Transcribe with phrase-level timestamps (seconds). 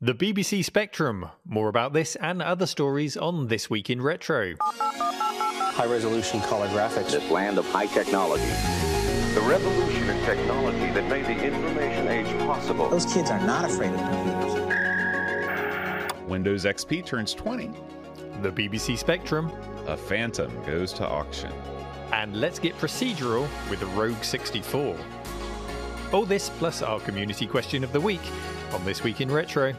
[0.00, 1.28] The BBC Spectrum.
[1.44, 4.54] More about this and other stories on This Week in Retro.
[4.60, 7.10] High resolution color graphics.
[7.10, 8.46] This land of high technology.
[9.34, 12.88] The revolution in technology that made the information age possible.
[12.88, 14.54] Those kids are not afraid of computers.
[16.28, 17.72] Windows XP turns 20.
[18.42, 19.50] The BBC Spectrum.
[19.88, 21.50] A Phantom goes to auction.
[22.12, 24.96] And let's get procedural with the Rogue 64.
[26.12, 28.22] All this plus our community question of the week
[28.72, 29.74] on This Week in Retro.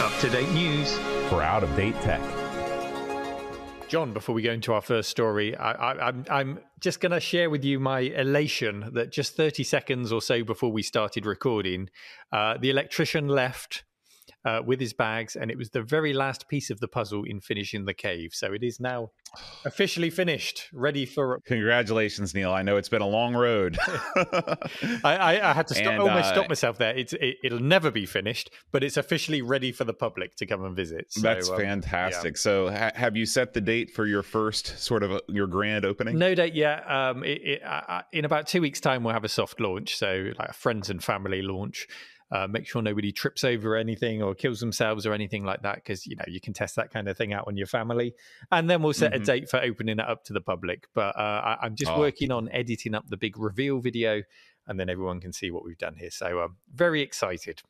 [0.00, 0.96] Up to date news
[1.28, 2.20] for out of date tech.
[3.88, 7.20] John, before we go into our first story, I, am I'm, I'm just going to
[7.20, 11.90] share with you my elation that just 30 seconds or so before we started recording,
[12.32, 13.82] uh, the electrician left
[14.44, 17.40] uh, with his bags, and it was the very last piece of the puzzle in
[17.40, 18.30] finishing the cave.
[18.32, 19.10] So it is now
[19.64, 21.40] officially finished, ready for.
[21.46, 22.52] Congratulations, Neil!
[22.52, 23.78] I know it's been a long road.
[23.86, 24.56] I,
[25.04, 26.96] I, I, had to stop, and, almost uh, stop myself there.
[26.96, 30.64] It's, it, will never be finished, but it's officially ready for the public to come
[30.64, 31.06] and visit.
[31.10, 32.36] So, That's um, fantastic.
[32.36, 32.40] Yeah.
[32.40, 35.84] So, ha- have you set the date for your first sort of a, your grand
[35.84, 36.18] opening?
[36.18, 36.90] No date yet.
[36.90, 37.62] Um, it, it,
[38.12, 41.02] in about two weeks' time, we'll have a soft launch, so like a friends and
[41.02, 41.86] family launch.
[42.32, 46.06] Uh, make sure nobody trips over anything or kills themselves or anything like that, because
[46.06, 48.14] you know you can test that kind of thing out on your family,
[48.52, 49.22] and then we'll set mm-hmm.
[49.22, 50.86] a date for opening it up to the public.
[50.94, 51.98] But uh, I, am just oh.
[51.98, 54.22] working on editing up the big reveal video,
[54.66, 56.10] and then everyone can see what we've done here.
[56.10, 57.62] So I'm um, very excited.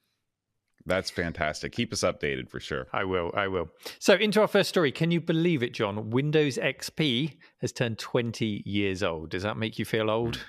[0.86, 1.72] That's fantastic.
[1.72, 2.86] Keep us updated for sure.
[2.92, 3.30] I will.
[3.34, 3.68] I will.
[3.98, 4.92] So, into our first story.
[4.92, 6.10] Can you believe it, John?
[6.10, 9.30] Windows XP has turned 20 years old.
[9.30, 10.38] Does that make you feel old?
[10.38, 10.42] Mm.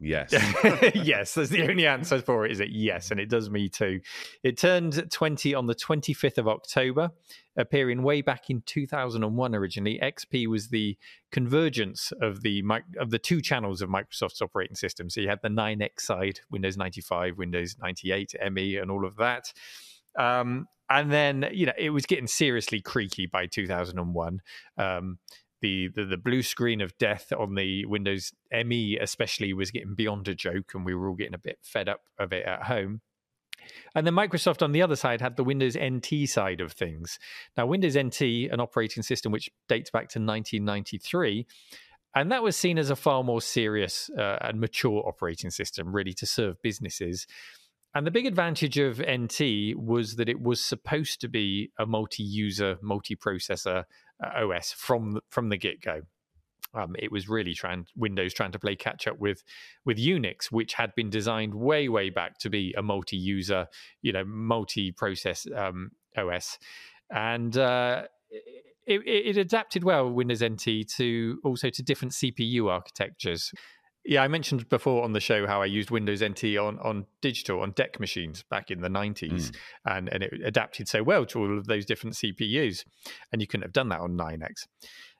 [0.00, 0.32] Yes.
[0.94, 2.68] yes, that's the only answer for it, is it?
[2.70, 4.00] Yes, and it does me too.
[4.44, 7.10] It turned 20 on the 25th of October,
[7.56, 9.98] appearing way back in 2001 originally.
[10.00, 10.96] XP was the
[11.32, 12.62] convergence of the
[13.00, 15.10] of the two channels of Microsoft's operating system.
[15.10, 19.52] So you had the 9X side, Windows 95, Windows 98, ME, and all of that.
[20.16, 24.40] Um, and then, you know, it was getting seriously creaky by 2001.
[24.78, 25.18] Um,
[25.60, 30.28] the, the, the blue screen of death on the Windows ME especially was getting beyond
[30.28, 33.00] a joke, and we were all getting a bit fed up of it at home.
[33.94, 37.18] And then Microsoft on the other side had the Windows NT side of things.
[37.56, 41.46] Now, Windows NT, an operating system which dates back to 1993,
[42.14, 46.14] and that was seen as a far more serious uh, and mature operating system, really
[46.14, 47.26] to serve businesses.
[47.94, 52.22] And the big advantage of NT was that it was supposed to be a multi
[52.22, 53.84] user, multi processor
[54.22, 56.02] OS from from the get go.
[56.74, 59.42] Um, it was really trying Windows trying to play catch up with
[59.84, 63.66] with Unix, which had been designed way way back to be a multi user,
[64.02, 66.58] you know, multi process um, OS,
[67.10, 68.04] and uh,
[68.86, 73.52] it, it, adapted well Windows NT to also to different CPU architectures.
[74.04, 77.60] Yeah, I mentioned before on the show how I used Windows NT on, on digital,
[77.60, 79.56] on DEC machines back in the 90s, mm.
[79.84, 82.84] and, and it adapted so well to all of those different CPUs.
[83.32, 84.66] And you couldn't have done that on 9X.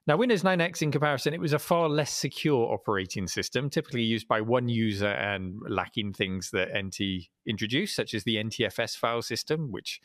[0.06, 4.26] Now, Windows 9X, in comparison, it was a far less secure operating system, typically used
[4.26, 9.70] by one user and lacking things that NT introduced, such as the NTFS file system,
[9.70, 10.00] which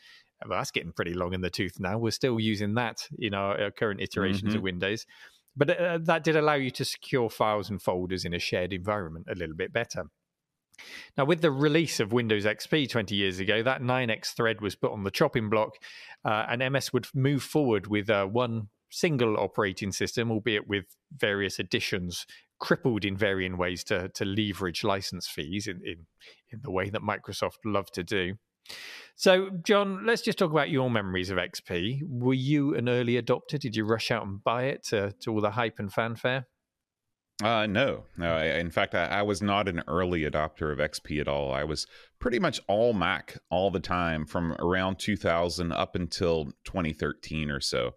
[0.46, 1.96] well, that's getting pretty long in the tooth now.
[1.96, 4.56] We're still using that in our, current iterations mm-hmm.
[4.56, 5.06] of Windows.
[5.56, 9.26] But uh, that did allow you to secure files and folders in a shared environment
[9.30, 10.06] a little bit better.
[11.16, 14.90] Now, with the release of Windows XP 20 years ago, that 9x thread was put
[14.92, 15.76] on the chopping block,
[16.24, 21.58] uh, and MS would move forward with uh, one single operating system, albeit with various
[21.58, 22.26] additions,
[22.58, 26.06] crippled in varying ways to, to leverage license fees in, in,
[26.52, 28.34] in the way that Microsoft loved to do.
[29.16, 32.00] So, John, let's just talk about your memories of XP.
[32.08, 33.58] Were you an early adopter?
[33.58, 36.46] Did you rush out and buy it to, to all the hype and fanfare?
[37.42, 38.36] Uh, no, no.
[38.36, 41.52] I, in fact, I, I, was not an early adopter of XP at all.
[41.52, 41.86] I was
[42.20, 47.92] pretty much all Mac all the time from around 2000 up until 2013 or so.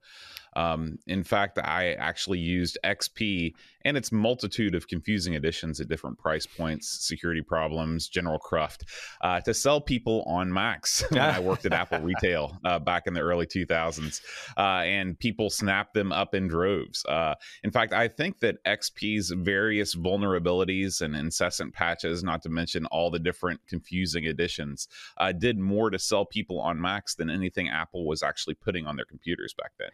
[0.57, 3.53] Um, in fact, I actually used XP
[3.85, 8.83] and its multitude of confusing editions at different price points, security problems, general cruft,
[9.21, 13.13] uh, to sell people on Macs when I worked at Apple Retail uh, back in
[13.13, 14.19] the early 2000s.
[14.57, 17.05] Uh, and people snapped them up in droves.
[17.05, 22.87] Uh, in fact, I think that XP's various vulnerabilities and incessant patches, not to mention
[22.87, 24.87] all the different confusing editions,
[25.19, 28.95] uh, did more to sell people on Macs than anything Apple was actually putting on
[28.95, 29.89] their computers back then.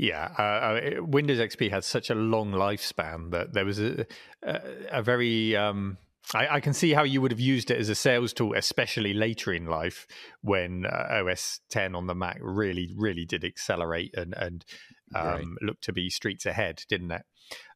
[0.00, 4.06] Yeah, uh, Windows XP had such a long lifespan that there was a,
[4.42, 4.60] a,
[4.92, 5.98] a very um,
[6.34, 9.12] I, I, can see how you would have used it as a sales tool, especially
[9.12, 10.06] later in life
[10.42, 14.64] when uh, OS 10 on the Mac really, really did accelerate and, and
[15.14, 15.44] um, right.
[15.62, 17.22] looked to be streets ahead, didn't it?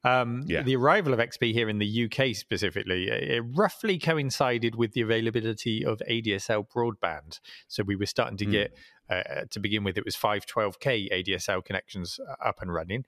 [0.04, 0.62] Um, yeah.
[0.62, 5.84] The arrival of XP here in the UK specifically, it roughly coincided with the availability
[5.84, 7.40] of ADSL broadband.
[7.66, 8.52] So we were starting to mm.
[8.52, 8.74] get,
[9.10, 13.04] uh, to begin with, it was 512k ADSL connections uh, up and running.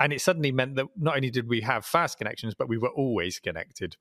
[0.00, 2.90] And it suddenly meant that not only did we have fast connections, but we were
[2.90, 3.96] always connected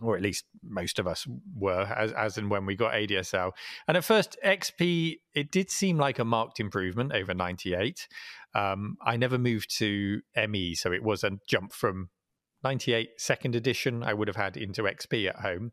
[0.00, 3.52] or at least most of us were, as, as and when we got ADSL.
[3.86, 8.08] And at first, XP, it did seem like a marked improvement over 98.
[8.54, 12.08] Um, I never moved to ME, so it was a jump from
[12.62, 15.72] 98 second edition I would have had into XP at home.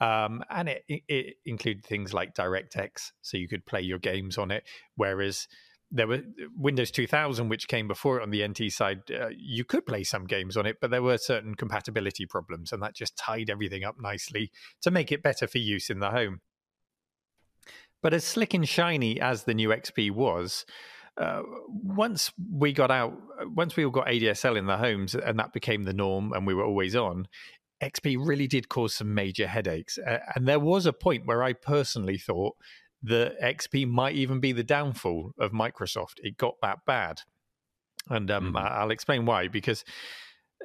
[0.00, 4.50] Um, and it, it included things like DirectX, so you could play your games on
[4.50, 4.64] it.
[4.96, 5.46] Whereas
[5.92, 6.22] there were
[6.56, 9.02] Windows 2000, which came before it on the NT side.
[9.10, 12.82] Uh, you could play some games on it, but there were certain compatibility problems, and
[12.82, 14.50] that just tied everything up nicely
[14.80, 16.40] to make it better for use in the home.
[18.02, 20.64] But as slick and shiny as the new XP was,
[21.18, 23.12] uh, once we got out,
[23.54, 26.54] once we all got ADSL in the homes, and that became the norm, and we
[26.54, 27.28] were always on.
[27.82, 29.98] XP really did cause some major headaches.
[29.98, 32.54] Uh, and there was a point where I personally thought
[33.02, 36.14] the XP might even be the downfall of Microsoft.
[36.18, 37.20] It got that bad.
[38.08, 38.56] And um, mm-hmm.
[38.56, 39.48] I'll explain why.
[39.48, 39.84] Because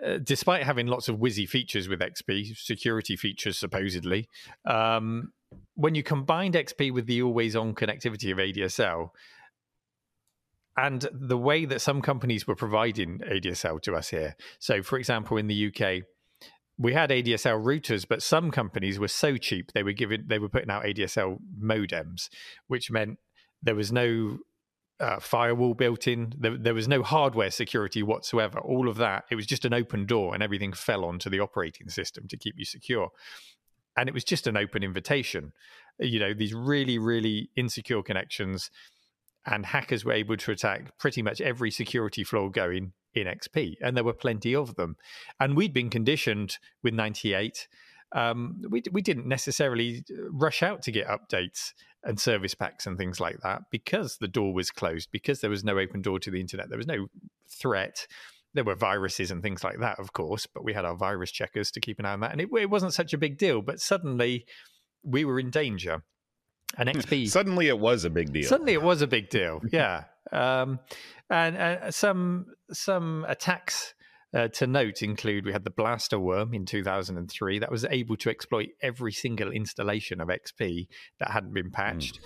[0.05, 4.27] uh, despite having lots of whizzy features with XP, security features supposedly,
[4.65, 5.31] um,
[5.75, 9.09] when you combined XP with the always on connectivity of ADSL,
[10.77, 14.35] and the way that some companies were providing ADSL to us here.
[14.59, 16.03] So, for example, in the UK,
[16.77, 20.49] we had ADSL routers, but some companies were so cheap they were giving they were
[20.49, 22.29] putting out ADSL modems,
[22.67, 23.17] which meant
[23.61, 24.37] there was no
[24.99, 26.33] uh, firewall built in.
[26.37, 28.59] There, there, was no hardware security whatsoever.
[28.59, 31.89] All of that, it was just an open door, and everything fell onto the operating
[31.89, 33.09] system to keep you secure.
[33.95, 35.53] And it was just an open invitation.
[35.99, 38.69] You know, these really, really insecure connections,
[39.45, 43.95] and hackers were able to attack pretty much every security flaw going in XP, and
[43.95, 44.95] there were plenty of them.
[45.39, 47.67] And we'd been conditioned with 98.
[48.13, 51.73] Um, we we didn't necessarily uh, rush out to get updates
[52.03, 55.63] and service packs and things like that because the door was closed, because there was
[55.63, 57.07] no open door to the internet, there was no
[57.49, 58.07] threat.
[58.53, 61.69] There were viruses and things like that, of course, but we had our virus checkers
[61.71, 63.61] to keep an eye on that, and it, it wasn't such a big deal.
[63.61, 64.45] But suddenly,
[65.03, 66.03] we were in danger.
[66.77, 68.47] And XP suddenly it was a big deal.
[68.47, 69.61] Suddenly it was a big deal.
[69.71, 70.03] Yeah.
[70.31, 70.79] Um,
[71.29, 73.93] and uh, some some attacks
[74.33, 78.29] uh, to note include we had the Blaster Worm in 2003 that was able to
[78.29, 80.87] exploit every single installation of XP
[81.19, 82.19] that hadn't been patched.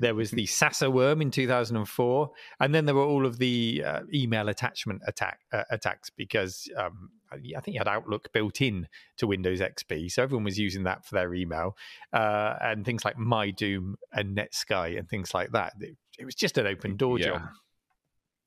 [0.00, 2.30] There was the Sasser Worm in 2004,
[2.60, 7.10] and then there were all of the uh, email attachment attack uh, attacks because um,
[7.32, 11.04] I think you had Outlook built in to Windows XP, so everyone was using that
[11.04, 11.76] for their email,
[12.12, 15.74] uh, and things like MyDoom and NetSky and things like that.
[15.80, 17.26] It, it was just an open door yeah.
[17.26, 17.42] job.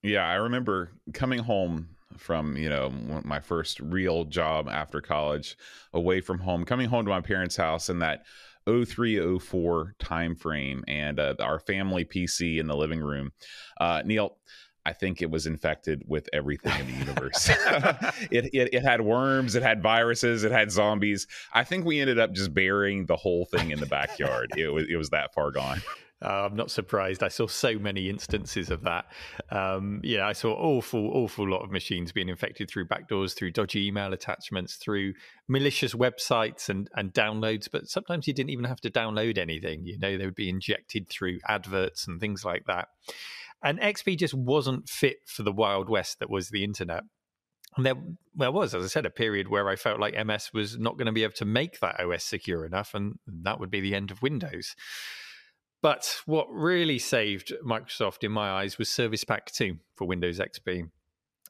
[0.04, 2.92] Yeah, I remember coming home from you know
[3.24, 5.58] my first real job after college
[5.94, 8.24] away from home coming home to my parents house and that
[8.66, 13.32] 0304 time frame and uh, our family pc in the living room
[13.80, 14.38] uh, neil
[14.84, 17.50] I think it was infected with everything in the universe.
[18.32, 21.28] it, it, it, had worms, it had viruses, it had zombies.
[21.54, 24.52] I think we ended up just burying the whole thing in the backyard.
[24.58, 25.82] it was it was that far gone.
[26.24, 27.24] Uh, I'm not surprised.
[27.24, 29.06] I saw so many instances of that.
[29.50, 33.88] Um, yeah, I saw awful, awful lot of machines being infected through backdoors, through dodgy
[33.88, 35.14] email attachments, through
[35.48, 37.68] malicious websites and and downloads.
[37.72, 39.86] But sometimes you didn't even have to download anything.
[39.86, 42.90] You know, they would be injected through adverts and things like that.
[43.64, 47.04] And XP just wasn't fit for the wild west that was the internet.
[47.78, 47.96] And there,
[48.36, 51.06] there was, as I said, a period where I felt like MS was not going
[51.06, 54.12] to be able to make that OS secure enough, and that would be the end
[54.12, 54.76] of Windows.
[55.82, 60.90] But what really saved Microsoft in my eyes was Service Pack 2 for Windows XP.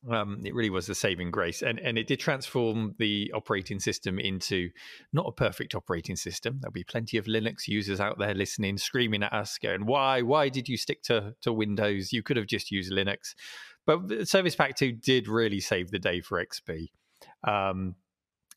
[0.10, 4.18] Um, it really was a saving grace, and and it did transform the operating system
[4.18, 4.72] into
[5.14, 6.58] not a perfect operating system.
[6.60, 10.24] There'll be plenty of Linux users out there listening, screaming at us, going, "Why?
[10.24, 12.12] Why did you stick to to Windows?
[12.12, 13.36] You could have just used Linux."
[13.86, 16.88] But Service Pack Two did really save the day for XP.
[17.44, 17.96] Um,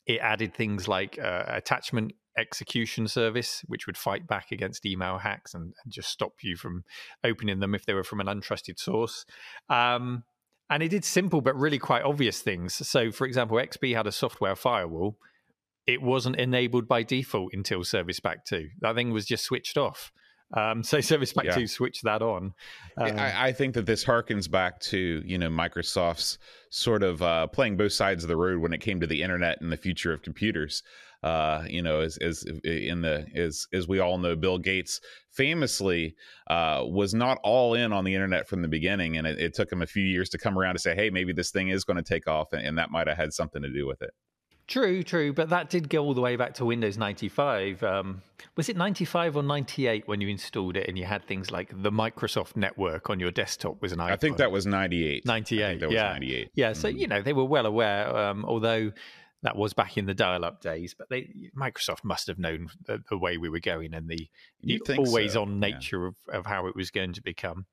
[0.07, 5.53] it added things like uh, attachment execution service, which would fight back against email hacks
[5.53, 6.83] and, and, just stop you from
[7.23, 9.25] opening them if they were from an untrusted source.
[9.69, 10.23] Um,
[10.69, 12.75] and it did simple but really quite obvious things.
[12.87, 15.17] So, for example, XP had a software firewall.
[15.85, 18.69] It wasn't enabled by default until Service Pack 2.
[18.81, 20.11] That thing was just switched off.
[20.55, 21.55] Um, so Service Pack Yeah.
[21.55, 22.53] 2 switched that on.
[22.97, 26.37] Um, I, I think that this harkens back to you know Microsoft's
[26.69, 29.61] sort of uh, playing both sides of the road when it came to the internet
[29.61, 30.81] and the future of computers.
[31.23, 36.15] Uh, you know, as, as in the as as we all know, Bill Gates famously
[36.47, 39.71] uh, was not all in on the internet from the beginning, and it, it took
[39.71, 41.97] him a few years to come around to say, "Hey, maybe this thing is going
[41.97, 44.11] to take off," and, and that might have had something to do with it.
[44.67, 47.83] True, true, but that did go all the way back to Windows 95.
[47.83, 48.23] Um,
[48.55, 51.91] was it 95 or 98 when you installed it and you had things like the
[51.91, 53.99] Microsoft network on your desktop was an?
[53.99, 55.25] I think that was ninety eight.
[55.25, 55.79] 98.
[55.81, 56.03] that yeah.
[56.13, 56.49] 98.
[56.55, 56.99] Yeah, so, Mhm.
[56.99, 58.91] you know, they were well aware, um, although
[59.43, 63.03] that was back in the dial up days, but they Microsoft must have known the,
[63.11, 64.27] the way we were going and the, the
[64.73, 65.53] You'd think always so, yeah.
[65.59, 67.67] nature of, of how it was going to become.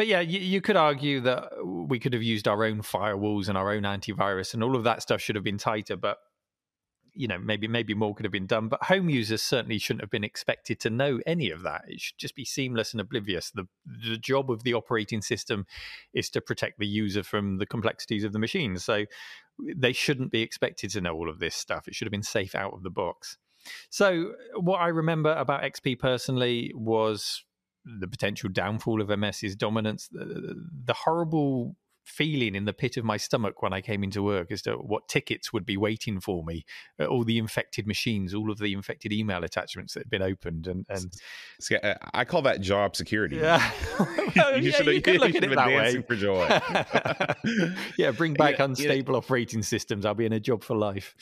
[0.00, 3.58] But yeah, you, you could argue that we could have used our own firewalls and
[3.58, 6.16] our own antivirus and all of that stuff should have been tighter, but
[7.12, 8.68] you know maybe maybe more could have been done.
[8.68, 11.82] But home users certainly shouldn't have been expected to know any of that.
[11.86, 13.50] It should just be seamless and oblivious.
[13.50, 15.66] The the job of the operating system
[16.14, 18.78] is to protect the user from the complexities of the machine.
[18.78, 19.04] So
[19.76, 21.86] they shouldn't be expected to know all of this stuff.
[21.86, 23.36] It should have been safe out of the box.
[23.90, 27.44] So what i remember about xp personally was
[27.84, 33.16] the potential downfall of ms's dominance the, the horrible feeling in the pit of my
[33.16, 36.64] stomach when I came into work as to what tickets would be waiting for me,
[36.98, 40.66] uh, all the infected machines, all of the infected email attachments that had been opened,
[40.66, 41.12] and and
[41.60, 43.36] See, I, I call that job security.
[43.36, 43.70] yeah,
[44.00, 46.02] Well, yeah, you could look at it that way.
[46.02, 46.48] for joy.
[47.98, 48.64] yeah, bring back Yeah, yeah.
[48.64, 50.04] unstable operating systems.
[50.04, 51.14] I'll be in a job for life.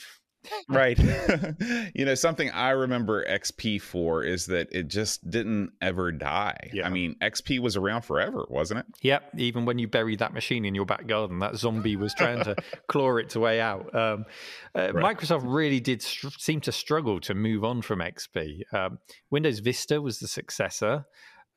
[0.69, 0.97] Right
[1.93, 6.87] you know something i remember xp for is that it just didn't ever die Yeah.
[6.87, 10.65] i mean xp was around forever wasn't it Yep, even when you buried that machine
[10.65, 12.55] in your back garden, that zombie was trying to
[12.87, 13.93] claw its way out.
[13.95, 14.25] Um,
[14.75, 15.17] uh, Right.
[15.17, 18.61] Microsoft really did str- seem to struggle to move on from XP.
[18.73, 21.05] Um, Windows Vista was the successor.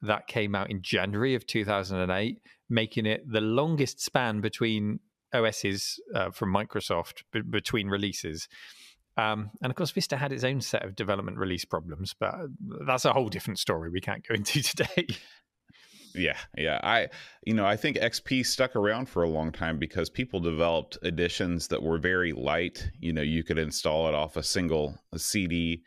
[0.03, 5.01] That came out in January of 2008, making it the longest span between
[5.33, 8.49] OSs uh, from Microsoft b- between releases.
[9.17, 12.35] Um, and of course, Vista had its own set of development release problems, but
[12.87, 15.07] that's a whole different story we can't go into today.
[16.15, 17.09] yeah yeah i
[17.47, 21.69] you know i think xp stuck around for a long time because people developed editions
[21.69, 25.83] that were very light you know you could install it off a single cd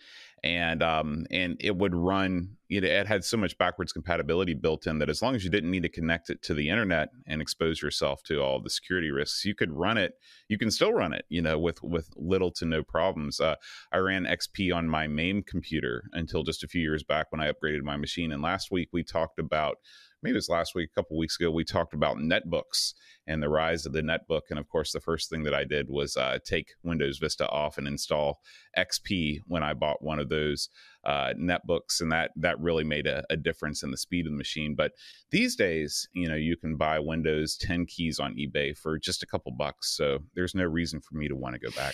[0.45, 4.85] and um and it would run you know it had so much backwards compatibility built
[4.85, 7.41] in that as long as you didn't need to connect it to the internet and
[7.41, 10.13] expose yourself to all the security risks you could run it
[10.47, 13.39] you can still run it you know with with little to no problems.
[13.39, 13.55] Uh,
[13.91, 17.51] i ran xp on my main computer until just a few years back when i
[17.51, 19.77] upgraded my machine and last week we talked about
[20.25, 22.95] maybe it was last week, a couple weeks ago, we talked about netbooks
[23.27, 24.41] and the rise of the netbook.
[24.49, 27.77] And of course, the first thing that I did was uh, take Windows Vista off
[27.77, 28.39] and install
[28.75, 30.69] XP when I bought one of those
[31.05, 34.37] uh, netbooks, and that that really made a, a difference in the speed of the
[34.37, 34.73] machine.
[34.75, 34.93] But
[35.29, 39.27] these days, you know, you can buy Windows 10 keys on eBay for just a
[39.27, 41.93] couple bucks, so there's no reason for me to want to go back.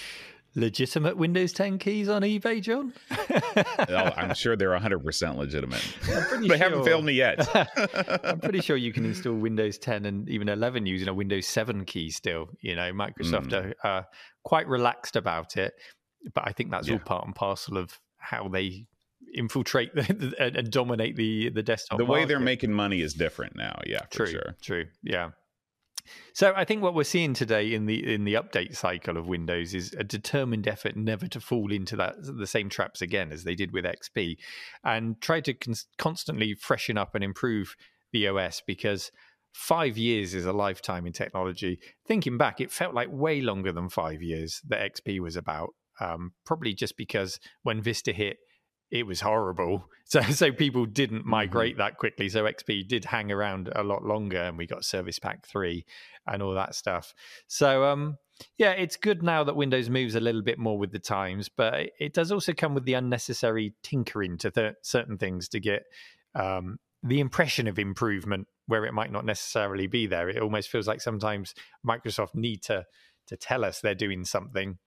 [0.56, 2.94] Legitimate Windows 10 keys on eBay, John?
[3.90, 5.84] Oh, I'm sure they're 100% legitimate.
[6.48, 7.48] they haven't failed me yet.
[8.24, 11.84] I'm pretty sure you can install Windows 10 and even 11 using a Windows 7
[11.86, 12.50] key still.
[12.62, 13.74] You know, Microsoft Mm.
[13.84, 14.04] are uh,
[14.44, 15.74] quite relaxed about it,
[16.34, 18.86] but I think that's all part and parcel of how they
[19.34, 21.98] infiltrate the, and and dominate the the desktop.
[21.98, 23.80] the way they're making money is different now.
[23.86, 24.56] Yeah, for true, sure.
[24.62, 25.32] true, yeah.
[26.34, 29.74] So I think what we're seeing today in the in the update cycle of Windows
[29.74, 33.56] is a determined effort never to fall into that the same traps again as they
[33.56, 34.38] did with XP,
[34.84, 37.76] and try to cons- constantly freshen up and improve
[38.12, 39.12] the OS because
[39.54, 41.80] five years is a lifetime in technology.
[42.08, 45.70] Thinking back, it felt like way longer than five years that XP was about.
[46.00, 48.38] Um, probably just because when Vista hit,
[48.92, 49.86] it was horrible.
[50.12, 52.28] So so people didn't migrate that quickly.
[52.28, 55.86] So XP did hang around a lot longer, and we got Service Pack three
[56.28, 57.14] and all that stuff.
[57.48, 58.18] So um,
[58.58, 61.76] yeah, it's good now that Windows moves a little bit more with the times, but
[61.76, 65.84] it- it does also come with the unnecessary tinkering to th- certain things to get
[66.36, 70.28] um, the impression of improvement where it might not necessarily be there.
[70.28, 71.54] It almost feels like sometimes
[71.88, 72.86] Microsoft need to
[73.28, 74.78] to tell us they're doing something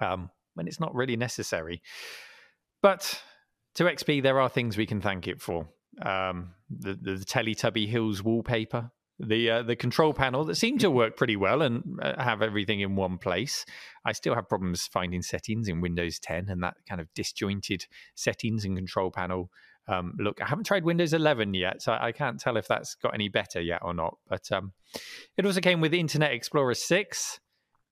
[0.00, 1.82] um, when it's not really necessary.
[2.80, 3.20] But
[3.74, 5.68] to XP, there are things we can thank it for.
[6.02, 8.90] Um, the, the Teletubby Hills wallpaper,
[9.20, 12.80] the uh, the control panel that seemed to work pretty well and uh, have everything
[12.80, 13.64] in one place.
[14.04, 18.64] I still have problems finding settings in Windows 10 and that kind of disjointed settings
[18.64, 19.50] and control panel
[19.86, 20.40] um, look.
[20.40, 23.60] I haven't tried Windows 11 yet, so I can't tell if that's got any better
[23.60, 24.16] yet or not.
[24.28, 24.72] But um,
[25.36, 27.40] it also came with Internet Explorer 6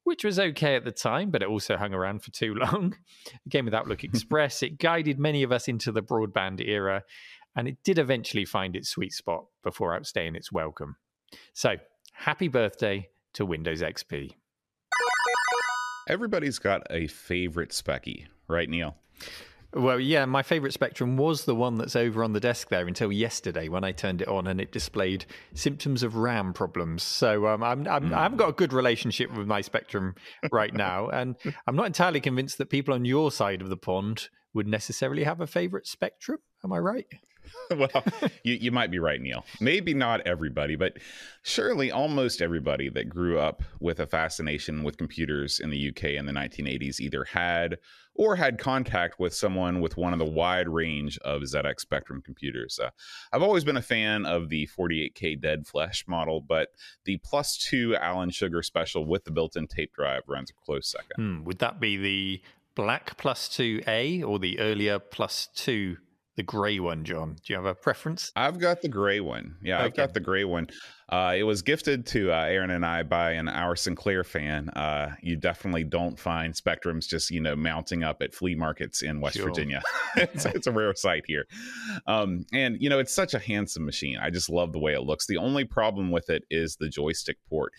[0.04, 2.96] which was okay at the time, but it also hung around for too long.
[3.46, 4.62] It came with Outlook Express.
[4.62, 7.02] it guided many of us into the broadband era.
[7.56, 10.96] and it did eventually find its sweet spot before outstaying its welcome.
[11.54, 11.76] So,
[12.12, 14.32] happy birthday to Windows XP.
[16.08, 18.96] Everybody's got a favorite Speccy, right, Neil?
[19.74, 23.10] Well, yeah, my favorite Spectrum was the one that's over on the desk there until
[23.10, 25.24] yesterday when I turned it on and it displayed
[25.54, 27.02] symptoms of RAM problems.
[27.02, 28.12] So um, I'm, I'm, mm.
[28.12, 30.14] I haven't got a good relationship with my Spectrum
[30.50, 31.36] right now, and
[31.66, 35.40] I'm not entirely convinced that people on your side of the pond would necessarily have
[35.40, 36.38] a favorite Spectrum.
[36.62, 37.06] Am I right?
[37.70, 38.04] well,
[38.42, 39.44] you, you might be right, Neil.
[39.60, 40.98] Maybe not everybody, but
[41.42, 46.26] surely almost everybody that grew up with a fascination with computers in the UK in
[46.26, 47.78] the 1980s either had
[48.14, 52.78] or had contact with someone with one of the wide range of ZX Spectrum computers.
[52.82, 52.90] Uh,
[53.32, 56.68] I've always been a fan of the 48K Dead Flesh model, but
[57.04, 60.90] the plus two Alan Sugar special with the built in tape drive runs a close
[60.90, 61.16] second.
[61.16, 62.42] Hmm, would that be the
[62.74, 65.96] black plus 2A or the earlier plus 2
[66.36, 67.34] the gray one, John.
[67.34, 68.32] Do you have a preference?
[68.34, 69.56] I've got the gray one.
[69.62, 69.84] Yeah, okay.
[69.84, 70.68] I've got the gray one.
[71.08, 74.70] Uh, it was gifted to uh, Aaron and I by an our Sinclair fan.
[74.70, 79.20] Uh, you definitely don't find Spectrums just you know mounting up at flea markets in
[79.20, 79.46] West sure.
[79.46, 79.82] Virginia.
[80.16, 81.46] it's, it's, a rare sight here,
[82.06, 84.16] um, and you know it's such a handsome machine.
[84.20, 85.26] I just love the way it looks.
[85.26, 87.72] The only problem with it is the joystick port.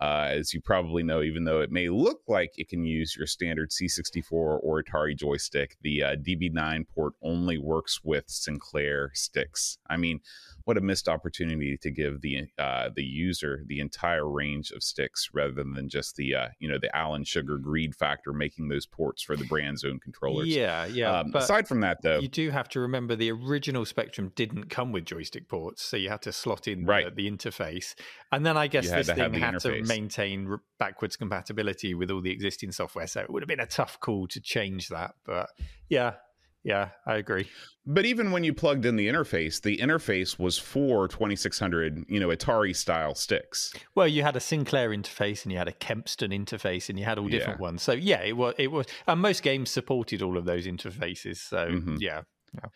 [0.00, 3.26] Uh, as you probably know, even though it may look like it can use your
[3.26, 9.76] standard C64 or Atari joystick, the uh, DB9 port only works with Sinclair sticks.
[9.90, 10.20] I mean,
[10.64, 15.28] what a missed opportunity to give the uh, the user the entire range of sticks
[15.32, 19.22] rather than just the uh, you know the Alan Sugar greed factor making those ports
[19.22, 20.48] for the brand's own controllers.
[20.48, 21.20] Yeah, yeah.
[21.20, 24.92] Um, aside from that, though, you do have to remember the original Spectrum didn't come
[24.92, 27.14] with joystick ports, so you had to slot in right.
[27.14, 27.94] the, the interface,
[28.30, 29.62] and then I guess you this thing had interface.
[29.62, 33.06] to maintain backwards compatibility with all the existing software.
[33.06, 35.48] So it would have been a tough call to change that, but
[35.88, 36.14] yeah,
[36.62, 37.48] yeah, I agree.
[37.86, 42.28] But even when you plugged in the interface, the interface was for 2600, you know,
[42.28, 43.72] Atari style sticks.
[43.94, 47.18] Well, you had a Sinclair interface and you had a Kempston interface and you had
[47.18, 47.62] all different yeah.
[47.62, 47.82] ones.
[47.82, 51.38] So yeah, it was it was and most games supported all of those interfaces.
[51.38, 51.96] So mm-hmm.
[51.98, 52.22] yeah.
[52.54, 52.68] yeah.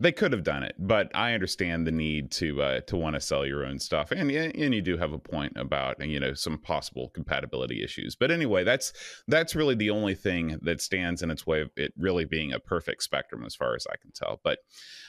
[0.00, 3.20] They could have done it, but I understand the need to uh, to want to
[3.20, 6.56] sell your own stuff, and and you do have a point about you know some
[6.56, 8.14] possible compatibility issues.
[8.14, 8.92] But anyway, that's
[9.26, 12.60] that's really the only thing that stands in its way of it really being a
[12.60, 14.40] perfect spectrum, as far as I can tell.
[14.44, 14.60] But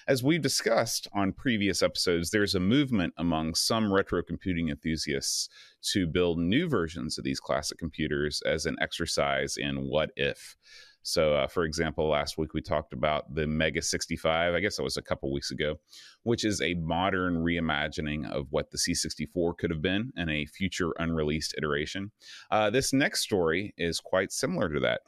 [0.07, 5.49] as we've discussed on previous episodes, there's a movement among some retro computing enthusiasts
[5.91, 10.55] to build new versions of these classic computers as an exercise in what if.
[11.01, 14.53] So, uh, for example, last week we talked about the Mega 65.
[14.53, 15.75] I guess that was a couple weeks ago,
[16.23, 20.91] which is a modern reimagining of what the C64 could have been in a future
[20.99, 22.11] unreleased iteration.
[22.51, 25.01] Uh, this next story is quite similar to that.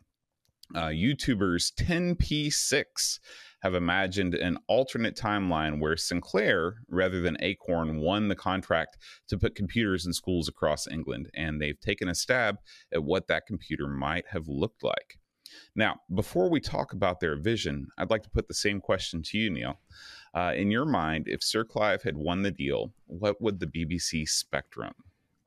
[0.73, 3.19] Uh, YouTubers 10p6
[3.61, 9.53] have imagined an alternate timeline where Sinclair, rather than Acorn, won the contract to put
[9.53, 11.29] computers in schools across England.
[11.35, 12.57] And they've taken a stab
[12.93, 15.19] at what that computer might have looked like.
[15.75, 19.37] Now, before we talk about their vision, I'd like to put the same question to
[19.37, 19.79] you, Neil.
[20.33, 24.27] Uh, in your mind, if Sir Clive had won the deal, what would the BBC
[24.27, 24.93] Spectrum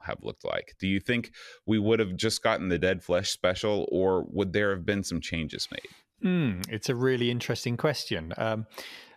[0.01, 0.75] have looked like?
[0.79, 1.33] Do you think
[1.67, 5.21] we would have just gotten the Dead Flesh special, or would there have been some
[5.21, 6.29] changes made?
[6.31, 8.33] Mm, it's a really interesting question.
[8.37, 8.67] Um,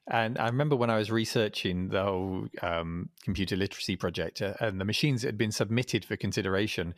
[0.10, 4.80] and I remember when I was researching the whole um, computer literacy project uh, and
[4.80, 6.96] the machines that had been submitted for consideration,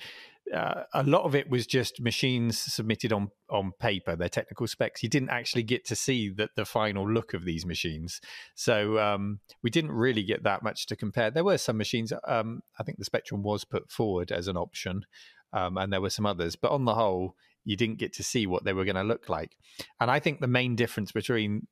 [0.53, 5.03] uh, a lot of it was just machines submitted on on paper, their technical specs.
[5.03, 8.19] You didn't actually get to see the, the final look of these machines,
[8.55, 11.31] so um, we didn't really get that much to compare.
[11.31, 12.13] There were some machines.
[12.27, 15.05] Um, I think the Spectrum was put forward as an option,
[15.53, 17.35] um, and there were some others, but on the whole,
[17.65, 19.55] you didn't get to see what they were going to look like.
[19.99, 21.67] And I think the main difference between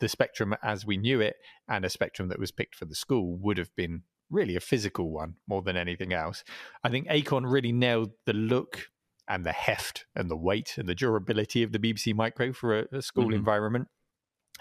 [0.00, 1.36] the spectrum as we knew it
[1.68, 5.10] and a spectrum that was picked for the school would have been really a physical
[5.10, 6.42] one more than anything else.
[6.82, 8.88] I think Acorn really nailed the look
[9.28, 12.84] and the heft and the weight and the durability of the BBC Micro for a,
[12.92, 13.34] a school mm-hmm.
[13.34, 13.88] environment.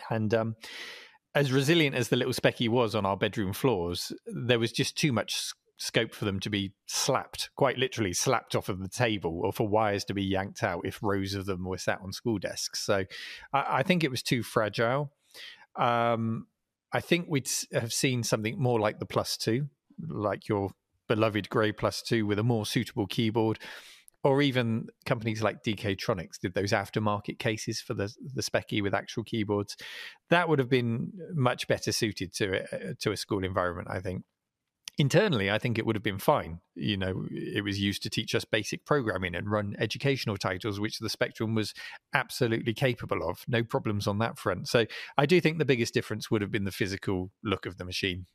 [0.10, 0.56] And um,
[1.34, 5.12] as resilient as the little Speccy was on our bedroom floors, there was just too
[5.12, 9.52] much scope for them to be slapped, quite literally slapped off of the table, or
[9.52, 12.86] for wires to be yanked out if rows of them were sat on school desks.
[12.86, 13.06] So
[13.52, 15.12] I, I think it was too fragile.
[15.76, 16.48] Um,
[16.94, 19.68] I think we'd have seen something more like the Plus 2,
[20.10, 20.72] like your
[21.08, 23.60] beloved Grey Plus 2 with a more suitable keyboard.
[24.24, 28.94] Or even companies like DK Tronics did those aftermarket cases for the the Speccy with
[28.94, 29.76] actual keyboards.
[30.30, 34.00] That would have been much better suited to it uh, to a school environment, I
[34.00, 34.24] think
[35.02, 36.60] internally, I think it would have been fine.
[36.76, 41.00] You know, it was used to teach us basic programming and run educational titles, which
[41.00, 41.74] the Spectrum was
[42.14, 43.44] absolutely capable of.
[43.48, 44.68] No problems on that front.
[44.68, 44.86] So
[45.18, 48.28] I do think the biggest difference would have been the physical look of the machine.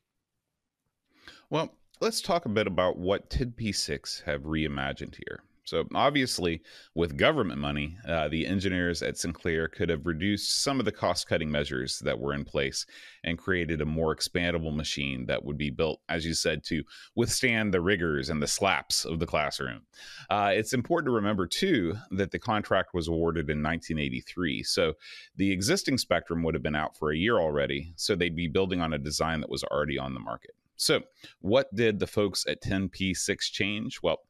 [1.50, 5.44] Well, let's talk a bit about what 10P6 have reimagined here.
[5.66, 6.62] So, obviously,
[6.94, 11.29] with government money, uh, the engineers at Sinclair could have reduced some of the cost
[11.29, 12.87] cutting measures that were in place
[13.24, 16.85] and created a more expandable machine that would be built, as you said, to
[17.16, 19.83] withstand the rigors and the slaps of the classroom.
[20.31, 24.62] Uh, it's important to remember, too, that the contract was awarded in 1983.
[24.62, 24.92] So,
[25.35, 27.92] the existing Spectrum would have been out for a year already.
[27.96, 30.52] So, they'd be building on a design that was already on the market.
[30.76, 31.00] So,
[31.40, 34.00] what did the folks at 10P6 change?
[34.02, 34.20] Well,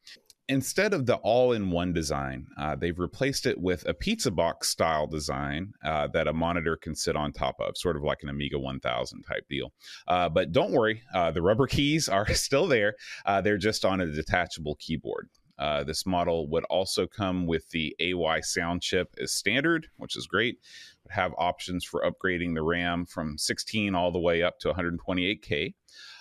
[0.49, 5.73] instead of the all-in-one design, uh, they've replaced it with a pizza box style design
[5.85, 9.23] uh, that a monitor can sit on top of, sort of like an Amiga 1000
[9.23, 9.73] type deal.
[10.07, 12.95] Uh, but don't worry, uh, the rubber keys are still there.
[13.25, 15.29] Uh, they're just on a detachable keyboard.
[15.59, 20.27] Uh, this model would also come with the AY sound chip as standard, which is
[20.27, 20.59] great.
[21.05, 25.75] Would have options for upgrading the RAM from 16 all the way up to 128K.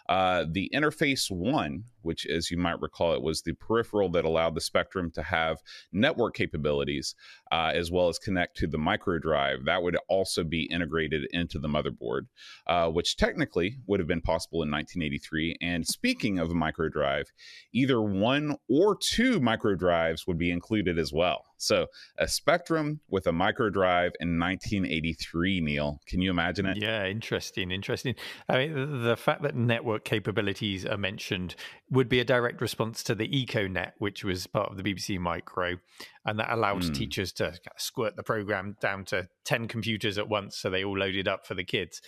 [0.07, 4.55] Uh, the Interface One, which, as you might recall, it was the peripheral that allowed
[4.55, 5.57] the Spectrum to have
[5.91, 7.15] network capabilities
[7.51, 9.65] uh, as well as connect to the micro drive.
[9.65, 12.27] That would also be integrated into the motherboard,
[12.67, 15.57] uh, which technically would have been possible in 1983.
[15.61, 17.31] And speaking of micro drive,
[17.73, 21.45] either one or two micro drives would be included as well.
[21.57, 21.87] So
[22.17, 26.01] a Spectrum with a micro drive in 1983, Neil.
[26.05, 26.77] Can you imagine it?
[26.77, 28.15] Yeah, interesting, interesting.
[28.49, 31.55] I mean, the fact that network capabilities are mentioned
[31.95, 35.77] would be a direct response to the EcoNet, which was part of the BBC Micro,
[36.25, 36.93] and that allowed mm.
[36.93, 41.27] teachers to squirt the program down to 10 computers at once so they all loaded
[41.27, 42.01] up for the kids.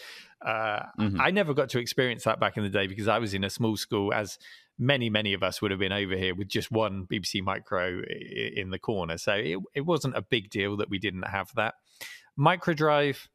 [0.46, 1.20] Uh, mm-hmm.
[1.20, 3.50] I never got to experience that back in the day because I was in a
[3.50, 4.38] small school, as
[4.78, 8.02] many, many of us would have been over here with just one BBC Micro
[8.56, 9.18] in the corner.
[9.18, 11.76] So it, it wasn't a big deal that we didn't have that.
[12.38, 13.28] Microdrive,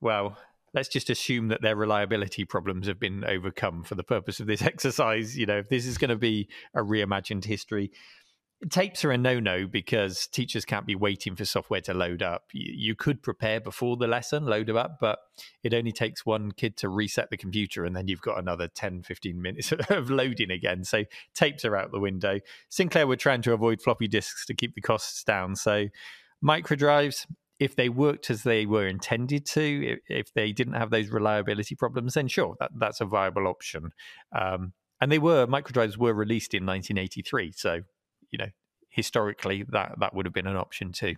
[0.00, 0.36] well,
[0.76, 4.62] let's just assume that their reliability problems have been overcome for the purpose of this
[4.72, 5.36] exercise.
[5.36, 7.90] You know, if this is going to be a reimagined history,
[8.70, 12.44] tapes are a no-no because teachers can't be waiting for software to load up.
[12.52, 15.18] You, could prepare before the lesson, load it up, but
[15.62, 19.02] it only takes one kid to reset the computer and then you've got another 10,
[19.02, 20.84] 15 minutes of loading again.
[20.84, 22.40] So tapes are out the window.
[22.68, 25.56] Sinclair were trying to avoid floppy disks to keep the costs down.
[25.56, 25.88] So
[26.40, 27.26] micro drives,
[27.58, 32.14] if they worked as they were intended to, if they didn't have those reliability problems,
[32.14, 33.92] then sure, that, that's a viable option.
[34.38, 37.80] Um, and they were microdrives were released in 1983, so
[38.30, 38.48] you know
[38.88, 41.16] historically that that would have been an option too.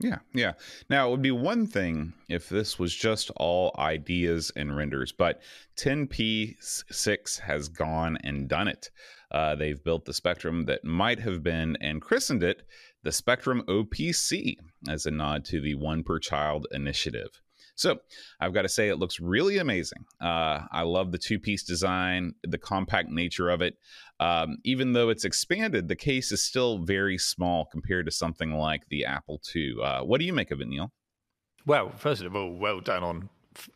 [0.00, 0.54] Yeah, yeah.
[0.90, 5.42] Now, it would be one thing if this was just all ideas and renders, but
[5.76, 8.90] 10P6 has gone and done it.
[9.30, 12.62] Uh, they've built the Spectrum that might have been and christened it
[13.02, 14.56] the Spectrum OPC
[14.88, 17.40] as a nod to the One Per Child initiative.
[17.74, 17.98] So
[18.38, 20.04] I've got to say, it looks really amazing.
[20.20, 23.76] Uh, I love the two piece design, the compact nature of it.
[24.20, 28.82] Um, even though it's expanded, the case is still very small compared to something like
[28.88, 29.76] the Apple II.
[29.82, 30.92] Uh, what do you make of it, Neil?
[31.66, 33.30] Well, first of all, well done on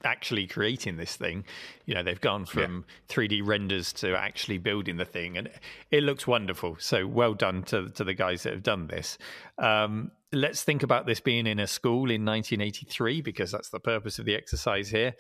[0.04, 1.44] actually creating this thing.
[1.84, 3.14] You know, they've gone from yeah.
[3.14, 5.50] 3D renders to actually building the thing, and
[5.90, 6.76] it looks wonderful.
[6.78, 9.18] So well done to to the guys that have done this.
[9.58, 14.18] Um, let's think about this being in a school in 1983 because that's the purpose
[14.18, 15.14] of the exercise here.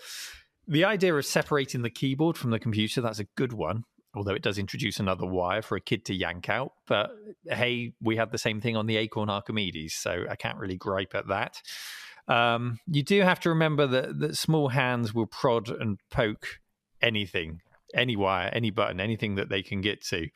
[0.68, 4.42] The idea of separating the keyboard from the computer, that's a good one, although it
[4.42, 6.72] does introduce another wire for a kid to yank out.
[6.88, 7.10] But
[7.48, 11.14] hey, we had the same thing on the Acorn Archimedes, so I can't really gripe
[11.14, 11.62] at that.
[12.28, 16.60] Um, you do have to remember that, that small hands will prod and poke
[17.00, 17.60] anything
[17.94, 20.28] any wire, any button, anything that they can get to.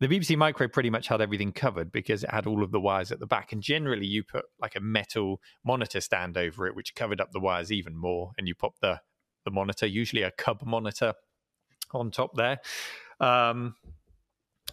[0.00, 3.12] The BBC Micro pretty much had everything covered because it had all of the wires
[3.12, 3.52] at the back.
[3.52, 7.40] And generally, you put like a metal monitor stand over it, which covered up the
[7.40, 8.32] wires even more.
[8.38, 9.00] And you pop the,
[9.44, 11.14] the monitor, usually a Cub monitor,
[11.92, 12.58] on top there.
[13.20, 13.76] Um,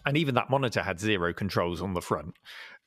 [0.06, 2.34] and even that monitor had zero controls on the front.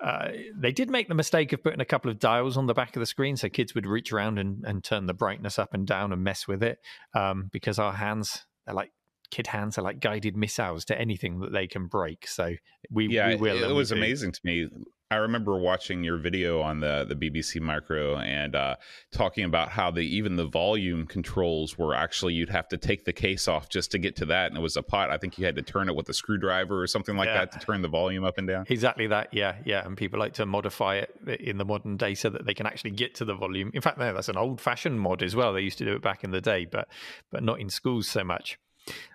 [0.03, 2.95] Uh, they did make the mistake of putting a couple of dials on the back
[2.95, 5.88] of the screen so kids would reach around and, and turn the brightness up and
[5.88, 6.80] down and mess with it
[7.15, 8.91] um, because our hands are like
[9.32, 12.27] kid hands are like guided missiles to anything that they can break.
[12.27, 12.53] So
[12.91, 13.63] we, yeah, we will.
[13.63, 14.67] It, it was amazing to me.
[15.10, 18.76] I remember watching your video on the the BBC Micro and uh,
[19.12, 23.13] talking about how the even the volume controls were actually you'd have to take the
[23.13, 25.10] case off just to get to that, and it was a pot.
[25.10, 27.46] I think you had to turn it with a screwdriver or something like yeah.
[27.46, 28.65] that to turn the volume up and down.
[28.70, 29.86] Exactly that, yeah, yeah.
[29.86, 32.91] And people like to modify it in the modern day so that they can actually
[32.91, 33.72] get to the volume.
[33.74, 35.54] In fact, that's an old fashioned mod as well.
[35.54, 36.88] They used to do it back in the day, but
[37.32, 38.60] but not in schools so much.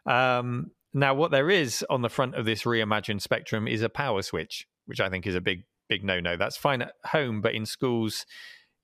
[0.07, 4.23] Um, Now, what there is on the front of this reimagined Spectrum is a power
[4.23, 6.37] switch, which I think is a big, big no no.
[6.37, 8.25] That's fine at home, but in schools,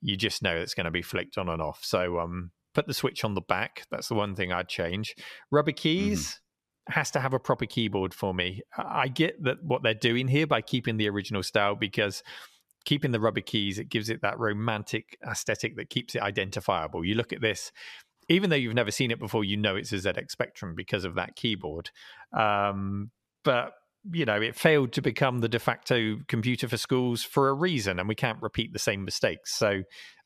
[0.02, 1.80] you just know it's going to be flicked on and off.
[1.82, 3.84] So, um, put the switch on the back.
[3.90, 5.14] That's the one thing I'd change.
[5.50, 6.20] Rubber keys.
[6.20, 6.42] Mm-hmm
[6.90, 8.62] has to have a proper keyboard for me.
[8.74, 12.22] I get that what they're doing here by keeping the original style because
[12.86, 17.04] keeping the rubber keys it gives it that romantic aesthetic that keeps it identifiable.
[17.04, 17.72] You look at this
[18.30, 21.14] even though you've never seen it before, you know it's a ZX Spectrum because of
[21.16, 21.90] that keyboard.
[22.32, 23.10] Um,
[23.44, 23.72] but
[24.12, 27.98] you know, it failed to become the de facto computer for schools for a reason,
[27.98, 29.54] and we can't repeat the same mistakes.
[29.54, 29.82] So,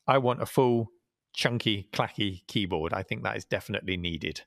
[0.07, 0.89] I want a full,
[1.33, 2.93] chunky, clacky keyboard.
[2.93, 4.41] I think that is definitely needed.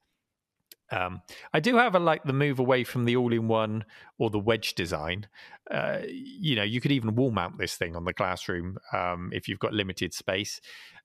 [0.90, 1.22] Um,
[1.52, 3.84] I do have a like the move away from the all-in-one
[4.18, 5.26] or the wedge design.
[5.70, 9.48] Uh, you know, you could even wall mount this thing on the classroom um, if
[9.48, 10.60] you've got limited space.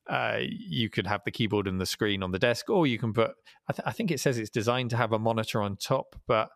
[0.10, 3.14] Uh, you could have the keyboard and the screen on the desk, or you can
[3.14, 3.32] put.
[3.70, 6.50] I, th- I think it says it's designed to have a monitor on top, but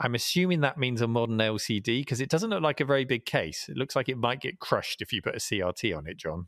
[0.00, 3.24] I'm assuming that means a modern LCD because it doesn't look like a very big
[3.24, 3.66] case.
[3.68, 6.46] It looks like it might get crushed if you put a CRT on it, John.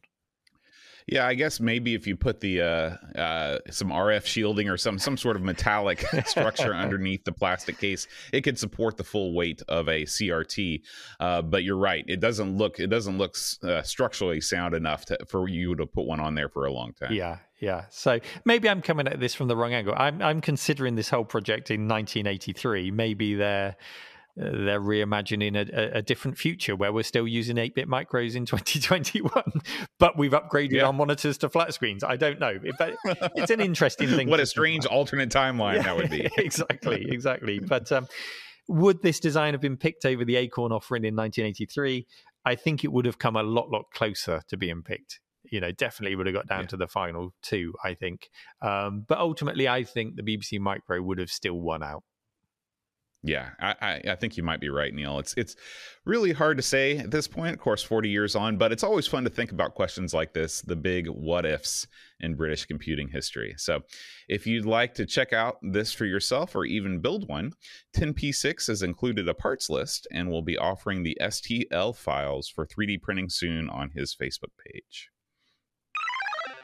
[1.07, 4.99] Yeah, I guess maybe if you put the uh, uh, some RF shielding or some
[4.99, 9.63] some sort of metallic structure underneath the plastic case, it could support the full weight
[9.69, 10.83] of a CRT.
[11.19, 15.19] Uh, but you're right; it doesn't look it doesn't look uh, structurally sound enough to,
[15.27, 17.13] for you to put one on there for a long time.
[17.13, 17.85] Yeah, yeah.
[17.91, 19.95] So maybe I'm coming at this from the wrong angle.
[19.97, 22.91] I'm I'm considering this whole project in 1983.
[22.91, 23.77] Maybe they're
[24.41, 29.31] they're reimagining a, a, different future where we're still using 8-bit micros in 2021
[29.99, 30.85] but we've upgraded yeah.
[30.85, 32.03] our monitors to flat screens.
[32.03, 32.59] I don't know.
[32.79, 32.97] But
[33.37, 36.29] it's an interesting thing what a strange alternate timeline yeah, that would be.
[36.39, 37.59] Exactly exactly.
[37.59, 38.07] But um,
[38.69, 42.07] would this design have been picked over the acorn offering in 1983
[42.47, 45.21] i think it would have come a lot lot closer to being picked.
[45.45, 46.69] You know definitely would have got down yeah.
[46.69, 48.31] to the final two i think.
[48.63, 52.05] Um, but ultimately i think the bbc micro would have still won out
[53.23, 55.19] yeah, I, I think you might be right, Neil.
[55.19, 55.55] It's it's
[56.07, 59.07] really hard to say at this point, of course, 40 years on, but it's always
[59.07, 61.87] fun to think about questions like this, the big what ifs
[62.21, 63.55] in British computing history.
[63.59, 63.81] So
[64.29, 67.53] if you'd like to check out this for yourself or even build one,
[67.95, 73.03] 10P6 has included a parts list and will be offering the STL files for 3D
[73.03, 75.11] printing soon on his Facebook page.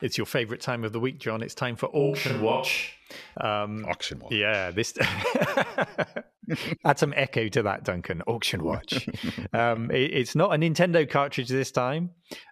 [0.03, 1.43] It's your favorite time of the week, John.
[1.43, 2.99] It's time for Auction Watch.
[3.41, 4.33] Um, auction Watch.
[4.33, 4.93] Yeah, this
[6.85, 8.23] add some echo to that, Duncan.
[8.27, 9.09] Auction Watch.
[9.53, 12.11] Um, it, it's not a Nintendo cartridge this time.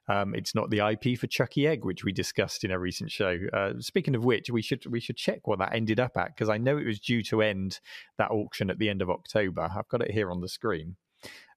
[0.08, 3.36] Um, it's not the IP for Chuckie Egg, which we discussed in a recent show.
[3.52, 6.48] Uh, speaking of which, we should we should check what that ended up at because
[6.48, 7.80] I know it was due to end
[8.16, 9.70] that auction at the end of October.
[9.76, 10.96] I've got it here on the screen.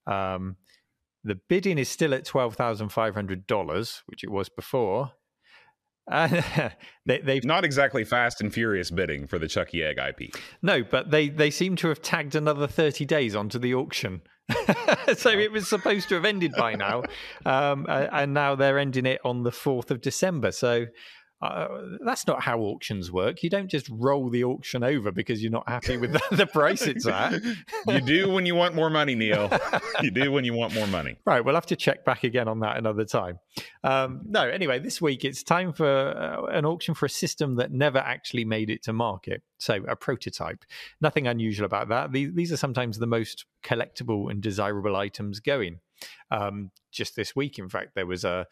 [0.06, 0.58] Um,
[1.24, 5.12] the bidding is still at twelve thousand five hundred dollars, which it was before.
[6.10, 6.70] Uh,
[7.06, 10.34] they, have not exactly fast and furious bidding for the Chuckie Egg IP.
[10.62, 14.22] No, but they they seem to have tagged another thirty days onto the auction.
[15.18, 17.04] so it was supposed to have ended by now,
[17.46, 20.52] um, and now they're ending it on the fourth of December.
[20.52, 20.86] So
[21.42, 21.68] uh,
[22.04, 23.44] that's not how auctions work.
[23.44, 26.82] You don't just roll the auction over because you're not happy with the, the price
[26.82, 27.44] it's at.
[27.88, 29.52] you do when you want more money, Neil.
[30.02, 31.18] you do when you want more money.
[31.26, 31.46] Right.
[31.46, 33.38] We'll have to check back again on that another time.
[33.84, 37.72] Um, no, anyway, this week it's time for uh, an auction for a system that
[37.72, 39.44] never actually made it to market.
[39.58, 40.64] So, a prototype.
[41.02, 42.12] Nothing unusual about that.
[42.12, 45.80] These, these are sometimes the most collectible and desirable items going.
[46.32, 48.48] Um, just this week, in fact, there was a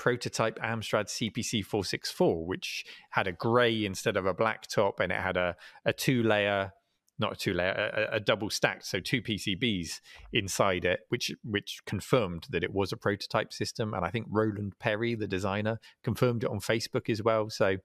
[0.00, 5.20] prototype Amstrad CPC 464, which had a grey instead of a black top, and it
[5.20, 6.72] had a, a two layer,
[7.20, 10.00] not a two layer, a, a, double stacked, so two PCBs
[10.32, 13.94] inside it, which which confirmed that it was a prototype system.
[13.94, 17.50] And I think Roland Perry, the designer, confirmed it on Facebook as well.
[17.50, 17.76] So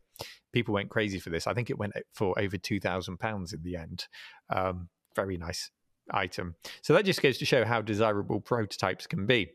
[0.54, 1.46] people went crazy for this.
[1.46, 4.08] I think it went for over two thousand pounds in the end.
[4.50, 5.70] Um, very nice
[6.12, 6.56] item.
[6.82, 9.52] So that just goes to show how desirable prototypes can be.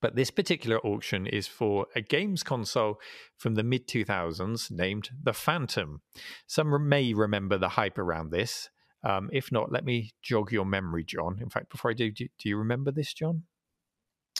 [0.00, 2.98] But this particular auction is for a games console
[3.36, 6.00] from the mid 2000s named the Phantom.
[6.46, 8.70] Some may remember the hype around this.
[9.02, 11.38] Um, if not, let me jog your memory, John.
[11.40, 13.44] In fact, before I do, do, do you remember this, John?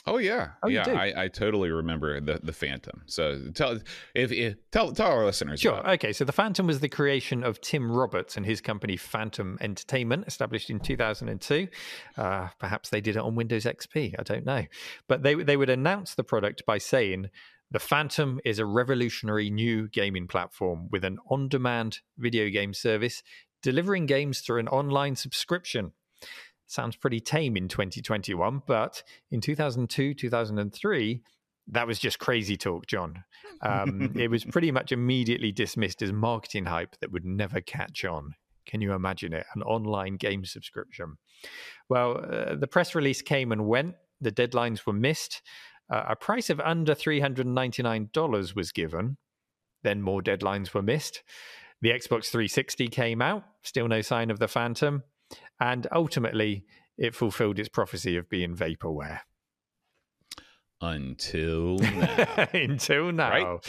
[0.07, 0.89] Oh yeah, oh, yeah.
[0.89, 3.03] I, I totally remember the the Phantom.
[3.05, 3.79] So tell
[4.15, 5.61] if, if tell tell our listeners.
[5.61, 5.87] Sure.
[5.91, 6.11] Okay.
[6.11, 10.71] So the Phantom was the creation of Tim Roberts and his company Phantom Entertainment, established
[10.71, 11.67] in 2002.
[12.17, 14.15] Uh, perhaps they did it on Windows XP.
[14.17, 14.65] I don't know,
[15.07, 17.29] but they they would announce the product by saying.
[17.73, 23.23] The Phantom is a revolutionary new gaming platform with an on demand video game service
[23.61, 25.91] delivering games through an online subscription
[26.71, 31.21] sounds pretty tame in 2021, but in 2002, 2003,
[31.67, 33.23] that was just crazy talk, John.
[33.61, 38.33] Um, it was pretty much immediately dismissed as marketing hype that would never catch on.
[38.65, 39.45] Can you imagine it?
[39.55, 41.17] An online game subscription.
[41.89, 43.95] Well, uh, the press release came and went.
[44.21, 45.41] The deadlines were missed.
[45.91, 49.17] Uh, a price of under $399 was given.
[49.83, 51.23] Then more deadlines were missed.
[51.81, 55.03] The Xbox 360 came out, still no sign of the Phantom.
[55.59, 56.65] And ultimately,
[56.97, 59.19] it fulfilled its prophecy of being vaporware.
[60.81, 62.47] Until now.
[62.53, 63.59] Until now.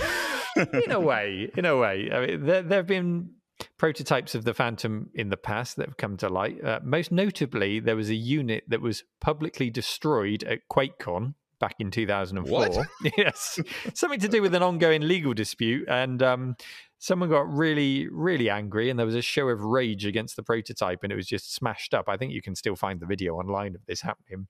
[0.85, 2.11] In a way, in a way.
[2.13, 3.31] I mean, there, there have been
[3.79, 6.63] prototypes of the Phantom in the past that have come to light.
[6.63, 11.91] Uh, most notably, there was a unit that was publicly destroyed at QuakeCon back in
[11.91, 12.51] 2004.
[12.51, 12.87] What?
[13.17, 13.61] yes,
[13.95, 16.57] something to do with an ongoing legal dispute, and um,
[17.03, 21.01] someone got really, really angry, and there was a show of rage against the prototype,
[21.03, 22.09] and it was just smashed up.
[22.09, 24.47] I think you can still find the video online of this happening.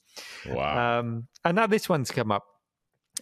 [0.47, 1.01] Wow.
[1.01, 2.45] Um, and now this one's come up.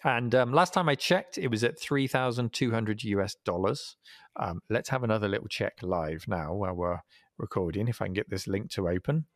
[0.02, 3.96] And um, last time I checked, it was at 3,200 US dollars.
[4.34, 7.00] Um, let's have another little check live now while we're
[7.38, 9.26] recording, if I can get this link to open.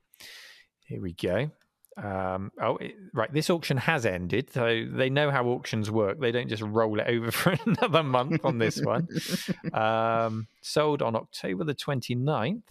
[0.87, 1.51] Here we go.
[1.97, 3.33] Um, oh, it, right.
[3.33, 6.21] This auction has ended, so they know how auctions work.
[6.21, 9.09] They don't just roll it over for another month on this one.
[9.73, 12.63] um, sold on October the 29th.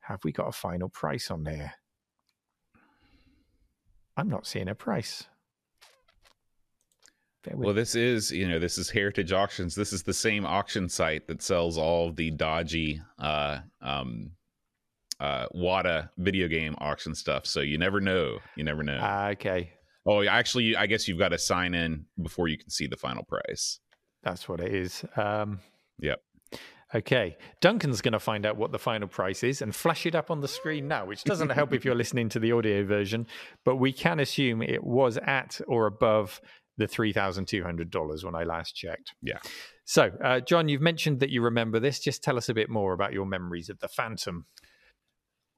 [0.00, 1.74] Have we got a final price on there?
[4.16, 5.24] I'm not seeing a price.
[7.54, 9.74] Well, this is, you know, this is Heritage Auctions.
[9.74, 14.30] This is the same auction site that sells all the dodgy uh um
[15.22, 17.46] uh WATA video game auction stuff.
[17.46, 18.38] So you never know.
[18.56, 18.98] You never know.
[19.00, 19.70] Ah, okay.
[20.06, 23.22] oh, actually, I guess you've got to sign in before you can see the final
[23.24, 23.78] price.
[24.24, 25.04] That's what it is.
[25.16, 25.60] Um,
[26.00, 26.20] Yep.
[26.94, 27.36] okay.
[27.60, 30.40] Duncan's going to find out what the final price is and flash it up on
[30.40, 33.26] the screen now, which doesn't help if you're listening to the audio version,
[33.64, 36.40] but we can assume it was at or above
[36.78, 39.14] the $3,200 when I last checked.
[39.22, 39.38] Yeah.
[39.84, 41.98] So, uh, John, you've mentioned that you remember this.
[42.00, 44.46] Just tell us a bit more about your memories of the Phantom.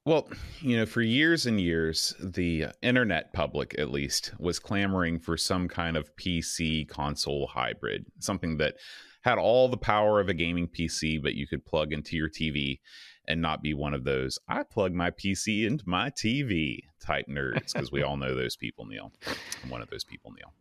[0.05, 0.29] Well,
[0.61, 5.35] you know, for years and years, the uh, internet public, at least, was clamoring for
[5.35, 8.75] some kind of PC console hybrid, something that
[9.23, 12.81] had all the power of a gaming PC, but you could plug into your TV
[13.27, 17.73] and not be one of those I plug my PC into my TV type nerds,
[17.73, 19.11] because we all know those people, Neil.
[19.63, 20.53] I'm one of those people, Neil.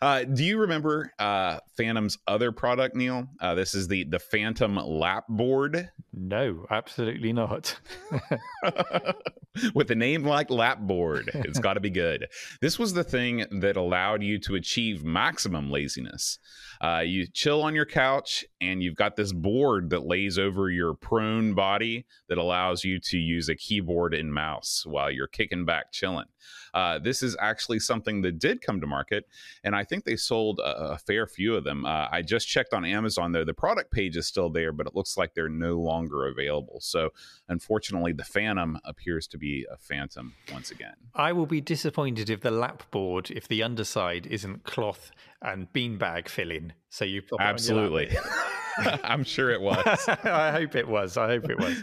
[0.00, 3.26] Uh, do you remember uh, Phantom's other product, Neil?
[3.40, 5.90] Uh, this is the the Phantom lap board.
[6.12, 7.78] No, absolutely not.
[9.74, 11.28] with a name like Lapboard.
[11.34, 12.26] It's got to be good.
[12.60, 16.38] This was the thing that allowed you to achieve maximum laziness.
[16.80, 20.94] Uh, you chill on your couch, and you've got this board that lays over your
[20.94, 25.89] prone body that allows you to use a keyboard and mouse while you're kicking back,
[25.90, 26.26] chilling.
[26.74, 29.26] Uh, this is actually something that did come to market,
[29.64, 31.84] and I think they sold a, a fair few of them.
[31.84, 33.44] Uh, I just checked on Amazon, though.
[33.44, 36.80] The product page is still there, but it looks like they're no longer available.
[36.80, 37.10] So,
[37.48, 40.94] unfortunately, the Phantom appears to be a Phantom once again.
[41.14, 45.10] I will be disappointed if the lap board, if the underside isn't cloth
[45.42, 46.72] and beanbag filling.
[46.88, 48.08] So you pop it on your lap.
[48.10, 48.18] Absolutely.
[49.04, 50.08] I'm sure it was.
[50.08, 51.16] I hope it was.
[51.16, 51.82] I hope it was.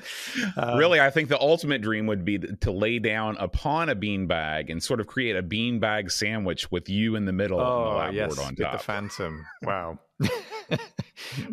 [0.55, 4.71] Um, really, I think the ultimate dream would be to lay down upon a beanbag
[4.71, 8.09] and sort of create a beanbag sandwich with you in the middle and the Oh
[8.11, 8.77] yes, board on with the.
[8.77, 9.45] Phantom.
[9.63, 9.99] Wow.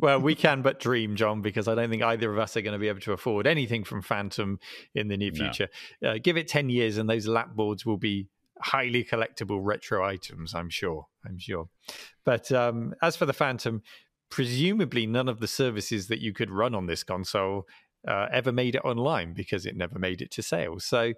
[0.01, 2.73] well, we can but dream, John, because I don't think either of us are going
[2.73, 4.59] to be able to afford anything from Phantom
[4.95, 5.39] in the near No.
[5.45, 5.69] future.
[6.05, 8.29] Uh, give it ten years, and those lap boards will be
[8.61, 10.55] highly collectible retro items.
[10.55, 11.07] I'm sure.
[11.27, 11.69] I'm sure.
[12.25, 13.83] But um, as for the Phantom,
[14.31, 17.67] presumably none of the services that you could run on this console
[18.07, 20.79] uh, ever made it online because it never made it to sale.
[20.81, 21.13] So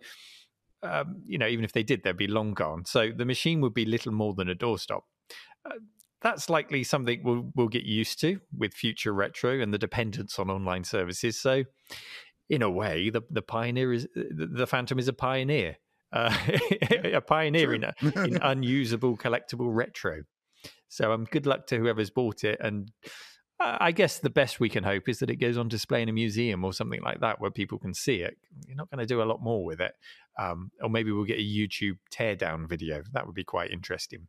[0.83, 2.85] um, you know, even if they did, they'd be long gone.
[2.85, 5.03] So the machine would be little more than a doorstop.
[5.65, 5.75] Uh,
[6.23, 10.51] that's likely something we'll, we'll get used to with future retro and the dependence on
[10.51, 11.41] online services.
[11.41, 11.65] So,
[12.49, 15.77] in a way, the the pioneer is the the Phantom is a pioneer,
[16.13, 16.37] uh,
[16.91, 20.23] a pioneer in, in unusable collectible retro.
[20.89, 22.59] So, um, good luck to whoever's bought it.
[22.61, 23.09] And uh,
[23.59, 26.13] I guess the best we can hope is that it goes on display in a
[26.13, 28.37] museum or something like that where people can see it.
[28.67, 29.93] You're not going to do a lot more with it.
[30.39, 33.03] Um, or maybe we'll get a YouTube teardown video.
[33.13, 34.29] That would be quite interesting.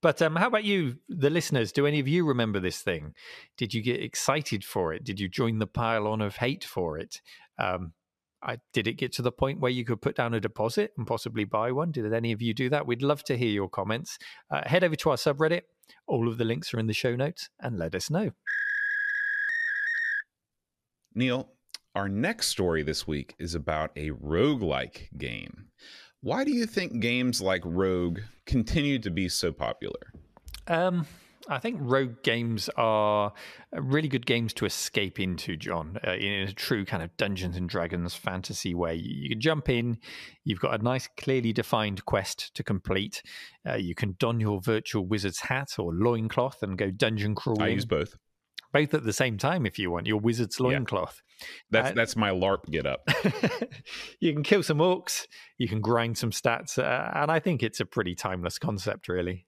[0.00, 1.72] But um, how about you, the listeners?
[1.72, 3.14] Do any of you remember this thing?
[3.56, 5.02] Did you get excited for it?
[5.02, 7.20] Did you join the pile on of hate for it?
[7.58, 7.94] Um,
[8.42, 11.06] I, did it get to the point where you could put down a deposit and
[11.06, 11.90] possibly buy one?
[11.90, 12.86] Did any of you do that?
[12.86, 14.18] We'd love to hear your comments.
[14.50, 15.62] Uh, head over to our subreddit.
[16.06, 18.30] All of the links are in the show notes and let us know.
[21.14, 21.48] Neil,
[21.94, 25.68] our next story this week is about a roguelike game.
[26.20, 30.12] Why do you think games like Rogue continue to be so popular?
[30.66, 31.06] Um,
[31.48, 33.32] I think rogue games are
[33.72, 37.68] really good games to escape into, John, uh, in a true kind of Dungeons and
[37.68, 38.94] Dragons fantasy way.
[38.94, 39.98] You, you can jump in,
[40.44, 43.22] you've got a nice, clearly defined quest to complete.
[43.68, 47.62] Uh, you can don your virtual wizard's hat or loincloth and go dungeon crawling.
[47.62, 48.16] I use both.
[48.72, 51.22] Both at the same time if you want, your wizard's loincloth.
[51.70, 53.08] That's Uh, that's my LARP get up.
[54.20, 55.26] you can kill some orcs,
[55.58, 59.46] you can grind some stats, uh, and I think it's a pretty timeless concept, really.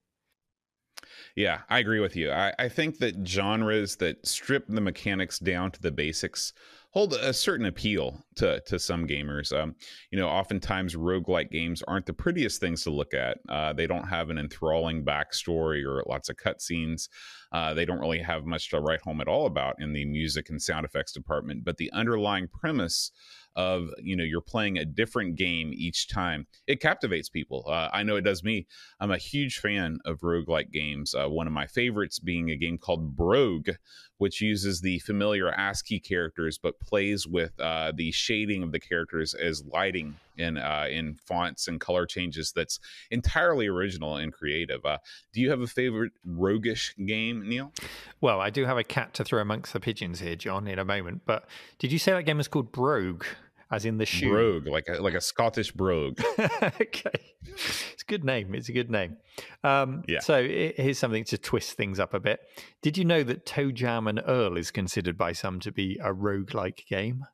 [1.35, 2.31] Yeah, I agree with you.
[2.31, 6.53] I, I think that genres that strip the mechanics down to the basics
[6.91, 9.57] hold a certain appeal to to some gamers.
[9.57, 9.75] Um,
[10.11, 13.39] you know, oftentimes roguelike games aren't the prettiest things to look at.
[13.49, 17.09] Uh, they don't have an enthralling backstory or lots of cutscenes.
[17.53, 20.51] Uh, they don't really have much to write home at all about in the music
[20.51, 21.65] and sound effects department.
[21.65, 23.13] But the underlying premise
[23.57, 28.03] of you know you're playing a different game each time it captivates people uh, i
[28.03, 28.67] know it does me
[29.01, 32.77] i'm a huge fan of roguelike games uh, one of my favorites being a game
[32.77, 33.71] called brogue
[34.19, 39.35] which uses the familiar ascii characters but plays with uh, the shading of the characters
[39.35, 42.79] as lighting in uh, in fonts and color changes that's
[43.11, 44.99] entirely original and creative uh,
[45.33, 47.73] do you have a favorite roguish game neil
[48.21, 50.85] Well, I do have a cat to throw amongst the pigeons here, John, in a
[50.85, 51.23] moment.
[51.27, 51.49] But
[51.79, 53.25] did you say that game is called Brogue,
[53.71, 54.31] as in the shoe?
[54.31, 56.19] brogue like a like a scottish brogue
[56.63, 58.55] okay, it's a good name.
[58.55, 59.17] It's a good name.
[59.63, 60.21] Um, Yeah.
[60.21, 62.41] So here's something to twist things up a bit.
[62.83, 66.87] Did you know that ToeJam and Earl is considered by some to be a roguelike
[66.87, 67.27] game?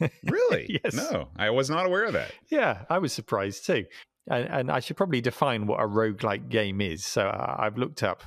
[0.24, 0.94] really Yes.
[0.94, 3.84] no i was not aware of that Yeah, I was surprised too.
[4.28, 7.04] And, and I should probably define what a roguelike game is.
[7.04, 8.22] So uh, I've looked up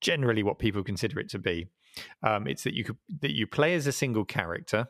[0.00, 1.68] generally what people consider it to be.
[2.22, 4.88] Um, it's that you could, that you play as a single character,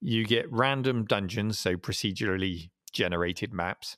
[0.00, 3.96] you get random dungeons, so procedurally generated maps.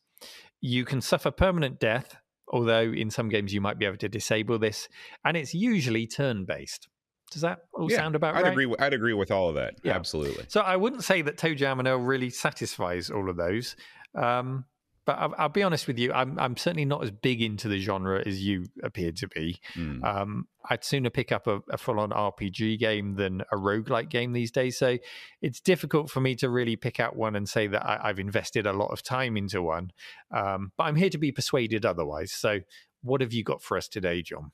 [0.60, 2.16] You can suffer permanent death,
[2.48, 4.88] although in some games you might be able to disable this,
[5.24, 6.88] and it's usually turn based.
[7.30, 8.52] Does that all Yeah, sound about I'd right?
[8.52, 8.74] agree.
[8.78, 9.74] I'd agree with all of that.
[9.82, 9.94] Yeah.
[9.94, 10.44] Absolutely.
[10.48, 13.76] So I wouldn't say that ToeJam and Earl really satisfies all of those.
[14.14, 14.64] Um,
[15.04, 17.78] but I'll, I'll be honest with you, I'm, I'm certainly not as big into the
[17.80, 19.58] genre as you appear to be.
[19.74, 20.04] Mm.
[20.04, 24.32] Um, I'd sooner pick up a, a full on RPG game than a roguelike game
[24.32, 24.78] these days.
[24.78, 24.98] So
[25.40, 28.66] it's difficult for me to really pick out one and say that I, I've invested
[28.66, 29.92] a lot of time into one.
[30.30, 32.32] Um, but I'm here to be persuaded otherwise.
[32.32, 32.60] So
[33.02, 34.52] what have you got for us today, John?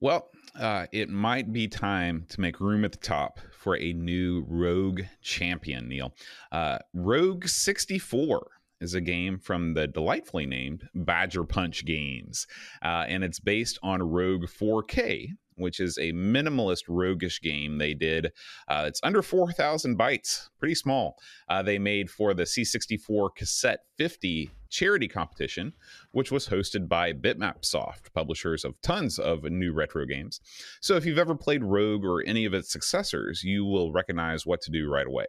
[0.00, 0.28] Well,
[0.58, 5.00] uh, it might be time to make room at the top for a new Rogue
[5.22, 6.12] champion, Neil.
[6.52, 8.46] Uh, Rogue 64
[8.82, 12.46] is a game from the delightfully named Badger Punch Games,
[12.84, 15.28] uh, and it's based on Rogue 4K.
[15.58, 18.30] Which is a minimalist roguish game they did.
[18.68, 21.16] Uh, it's under 4,000 bytes, pretty small.
[21.48, 25.72] Uh, they made for the C64 Cassette 50 charity competition,
[26.10, 30.40] which was hosted by Bitmap Soft, publishers of tons of new retro games.
[30.80, 34.60] So if you've ever played Rogue or any of its successors, you will recognize what
[34.62, 35.26] to do right away.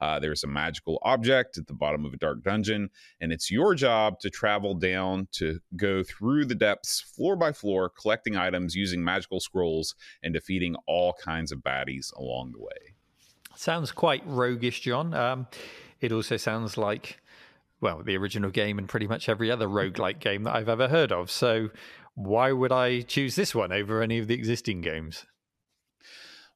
[0.00, 2.90] Uh, there's a magical object at the bottom of a dark dungeon,
[3.20, 7.88] and it's your job to travel down to go through the depths, floor by floor,
[7.88, 12.94] collecting items using magical scrolls and defeating all kinds of baddies along the way.
[13.56, 15.12] Sounds quite roguish, John.
[15.14, 15.46] Um,
[16.00, 17.20] it also sounds like,
[17.80, 21.12] well, the original game and pretty much every other roguelike game that I've ever heard
[21.12, 21.30] of.
[21.30, 21.70] So
[22.14, 25.26] why would I choose this one over any of the existing games?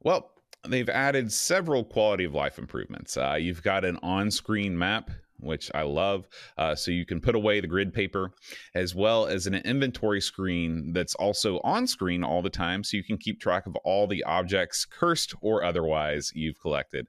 [0.01, 0.31] Well,
[0.69, 3.17] they've added several quality of life improvements.
[3.17, 7.35] Uh, you've got an on screen map, which I love, uh, so you can put
[7.35, 8.33] away the grid paper,
[8.75, 13.05] as well as an inventory screen that's also on screen all the time, so you
[13.05, 17.07] can keep track of all the objects, cursed or otherwise, you've collected.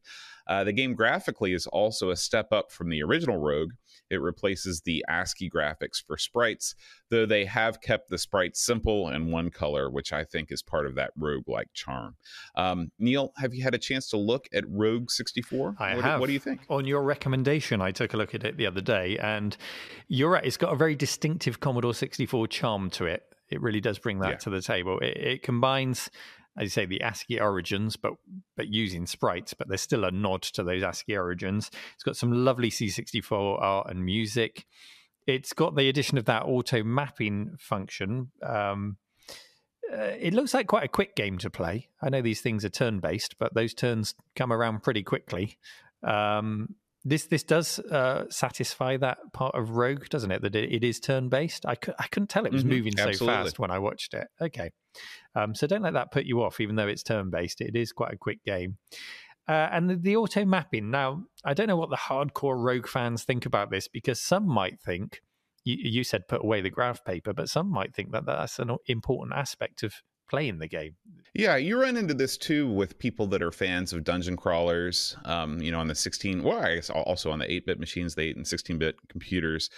[0.47, 3.71] Uh, the game graphically is also a step up from the original Rogue.
[4.09, 6.75] It replaces the ASCII graphics for sprites,
[7.09, 10.85] though they have kept the sprites simple and one color, which I think is part
[10.85, 12.15] of that rogue-like charm.
[12.55, 15.75] Um, Neil, have you had a chance to look at Rogue 64?
[15.79, 16.19] I what, have.
[16.19, 16.61] What do you think?
[16.69, 19.57] On your recommendation, I took a look at it the other day, and
[20.07, 20.45] you're right.
[20.45, 23.23] It's got a very distinctive Commodore 64 charm to it.
[23.49, 24.37] It really does bring that Yeah.
[24.37, 24.99] to the table.
[24.99, 26.09] It, it combines,
[26.57, 28.13] as you say, the ASCII origins, but
[28.55, 29.53] but using sprites.
[29.53, 31.69] But there's still a nod to those ASCII origins.
[31.93, 34.65] It's got some lovely C64 art and music.
[35.27, 38.31] It's got the addition of that auto mapping function.
[38.43, 38.97] Um,
[39.91, 41.89] uh, it looks like quite a quick game to play.
[42.01, 45.57] I know these things are turn based, but those turns come around pretty quickly.
[46.03, 46.75] Um,
[47.05, 50.41] this this does uh, satisfy that part of Rogue, doesn't it?
[50.41, 51.65] That it, is turn based.
[51.65, 54.27] I, cou- I couldn't tell it was Mhm, moving so fast when I watched it.
[54.41, 54.71] Okay,
[55.35, 57.61] um, so don't let that put you off, even though it's turn based.
[57.61, 58.77] It is quite a quick game.
[59.47, 60.89] Uh, and the, the auto mapping.
[60.89, 64.79] Now, I don't know what the hardcore Rogue fans think about this because some might
[64.79, 65.21] think
[65.63, 68.75] you, you said put away the graph paper, but some might think that that's an
[68.87, 69.93] important aspect of
[70.29, 70.95] playing the game.
[71.37, 75.17] Yeah, you run into this too with people that are fans of dungeon crawlers.
[75.25, 78.21] Um, you know, on the 16, well, I guess also on the 8-bit machines, the
[78.21, 79.69] 8 and 16-bit computers,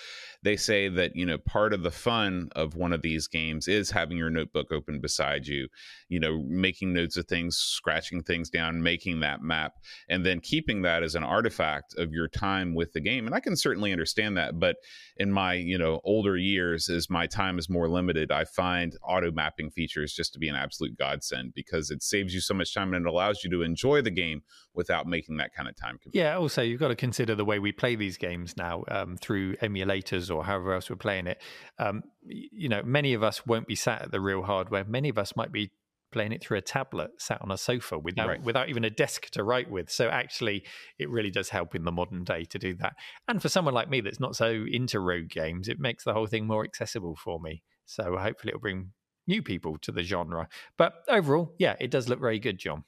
[0.44, 3.90] they say that you know part of the fun of one of these games is
[3.90, 5.68] having your notebook open beside you,
[6.10, 9.74] you know, making notes of things, scratching things down, making that map,
[10.10, 13.26] and then keeping that as an artifact of your time with the game.
[13.26, 14.76] And I can certainly understand that, but
[15.18, 19.32] in my you know older years, as my time is more limited, I find auto
[19.32, 22.94] mapping features just to be an absolute godsend because it saves you so much time
[22.94, 24.42] and it allows you to enjoy the game
[24.74, 26.16] without making that kind of time commitment.
[26.16, 29.56] Yeah, also you've got to consider the way we play these games now um, through
[29.58, 31.42] emulators or however else we're playing it.
[31.80, 34.84] Um, you know, many of us won't be sat at the real hardware.
[34.86, 35.72] Many of us might be
[36.12, 38.44] playing it through a tablet sat on a sofa without right.
[38.44, 40.64] without even a desk to write with so actually
[40.98, 42.96] it really does help in the modern day to do that
[43.28, 46.26] and for someone like me that's not so into rogue games it makes the whole
[46.26, 48.92] thing more accessible for me so hopefully it'll bring
[49.28, 50.48] new people to the genre.
[50.78, 52.84] But overall, yeah, it does look very good, John.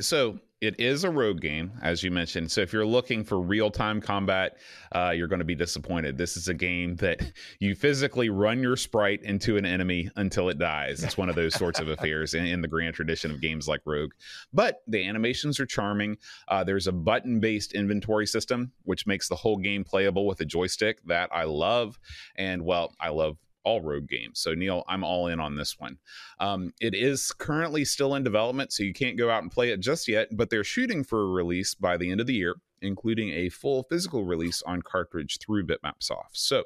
[0.00, 2.50] So it is a rogue game, as you mentioned.
[2.50, 4.58] So if you're looking for real time combat,
[4.94, 6.16] uh, you're going to be disappointed.
[6.16, 7.20] This is a game that
[7.58, 11.02] you physically run your sprite into an enemy until it dies.
[11.02, 13.80] It's one of those sorts of affairs in, in, the grand tradition of games like
[13.84, 14.12] Rogue.
[14.52, 16.16] But the animations are charming.
[16.46, 20.46] Uh, there's a button based inventory system, which makes the whole game playable with a
[20.46, 21.98] joystick that I love.
[22.36, 24.40] And well, I love all rogue games.
[24.40, 25.98] So Neil, I'm all in on this one.
[26.40, 29.80] Um, it is currently still in development, so you can't go out and play it
[29.80, 30.28] just yet.
[30.32, 33.84] But they're shooting for a release by the end of the year, including a full
[33.84, 36.32] physical release on cartridge through BitmapSoft.
[36.32, 36.60] So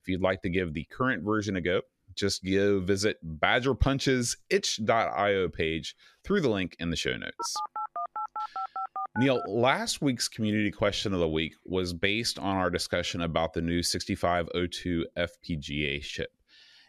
[0.00, 1.82] if you'd like to give the current version a go,
[2.14, 7.56] just go visit Badger Punch's itch.io page through the link in the show notes.
[9.18, 13.60] Neil, last week's community question of the week was based on our discussion about the
[13.60, 16.32] new 6502 FPGA chip.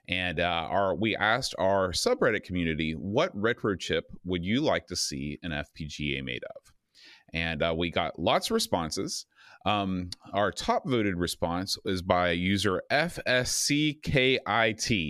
[0.07, 4.95] And uh, our, we asked our subreddit community, what retro chip would you like to
[4.95, 6.71] see an FPGA made of?
[7.33, 9.25] And uh, we got lots of responses.
[9.65, 14.43] Um, our top voted response is by user FSCKIT.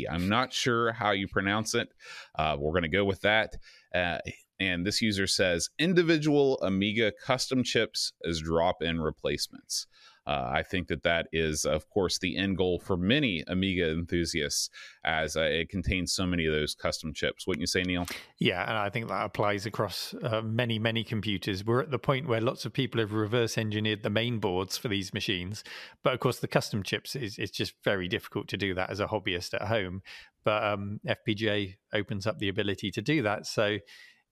[0.09, 1.89] I'm not sure how you pronounce it.
[2.35, 3.55] Uh, we're going to go with that.
[3.93, 4.17] Uh,
[4.63, 9.87] and this user says individual Amiga custom chips as drop in replacements.
[10.25, 14.69] Uh, I think that that is, of course, the end goal for many Amiga enthusiasts,
[15.03, 17.45] as uh, it contains so many of those custom chips.
[17.45, 18.07] Wouldn't you say, Neil?
[18.39, 21.65] Yeah, and I think that applies across uh, many, many computers.
[21.65, 24.87] We're at the point where lots of people have reverse engineered the main boards for
[24.87, 25.63] these machines,
[26.03, 29.01] but of course, the custom chips is it's just very difficult to do that as
[29.01, 30.03] a hobbyist at home.
[30.45, 33.45] But um, FPGA opens up the ability to do that.
[33.45, 33.77] So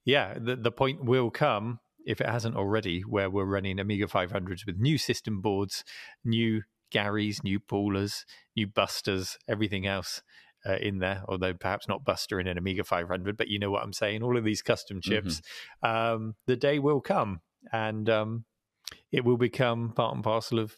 [0.05, 4.65] yeah, the, the point will come if it hasn't already, where we're running Amiga 500s
[4.65, 5.83] with new system boards,
[6.25, 8.25] new Garys, new Paulas,
[8.55, 10.21] new Busters, everything else
[10.65, 11.23] uh, in there.
[11.27, 14.23] Although perhaps not Buster in an Amiga 500, but you know what I'm saying.
[14.23, 15.41] All of these custom chips.
[15.83, 16.13] Mm-hmm.
[16.15, 17.41] Um, the day will come,
[17.71, 18.45] and um,
[19.11, 20.77] it will become part and parcel of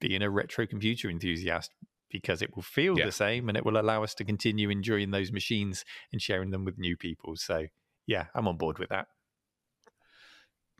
[0.00, 1.72] being a retro computer enthusiast
[2.10, 3.06] because it will feel yeah.
[3.06, 6.64] the same and it will allow us to continue enjoying those machines and sharing them
[6.64, 7.34] with new people.
[7.36, 7.66] So
[8.06, 9.08] yeah, I'm on board with that.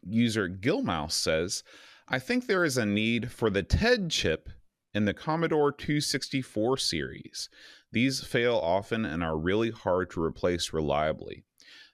[0.03, 1.63] User Gilmouse says,
[2.09, 4.49] I think there is a need for the TED chip
[4.93, 7.49] in the Commodore 264 series.
[7.93, 11.45] These fail often and are really hard to replace reliably.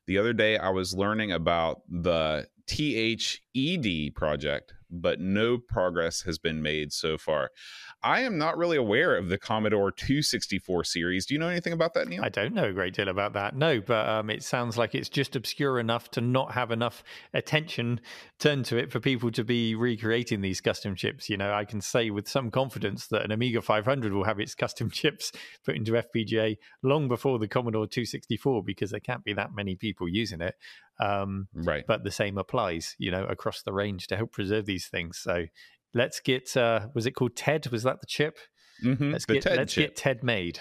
[0.07, 6.63] The other day, I was learning about the THED project, but no progress has been
[6.63, 7.51] made so far.
[8.03, 11.27] I am not really aware of the Commodore 264 series.
[11.27, 12.25] Do you know anything about that, Neil?
[12.25, 15.09] I don't know a great deal about that, no, but um, it sounds like it's
[15.09, 18.01] just obscure enough to not have enough attention
[18.39, 21.29] turned to it for people to be recreating these custom chips.
[21.29, 24.55] You know, I can say with some confidence that an Amiga 500 will have its
[24.55, 25.33] custom chips
[25.65, 30.09] put into FPGA long before the Commodore 264 because there can't be that many people
[30.09, 30.55] using it.
[31.01, 31.85] Um, right.
[31.87, 35.19] But the same applies, you know, across the range to help preserve these things.
[35.19, 35.47] So
[35.95, 38.39] let's get uh was it called ted was that the chip
[38.83, 39.89] mm-hmm, let's get ted let's chip.
[39.89, 40.61] get ted made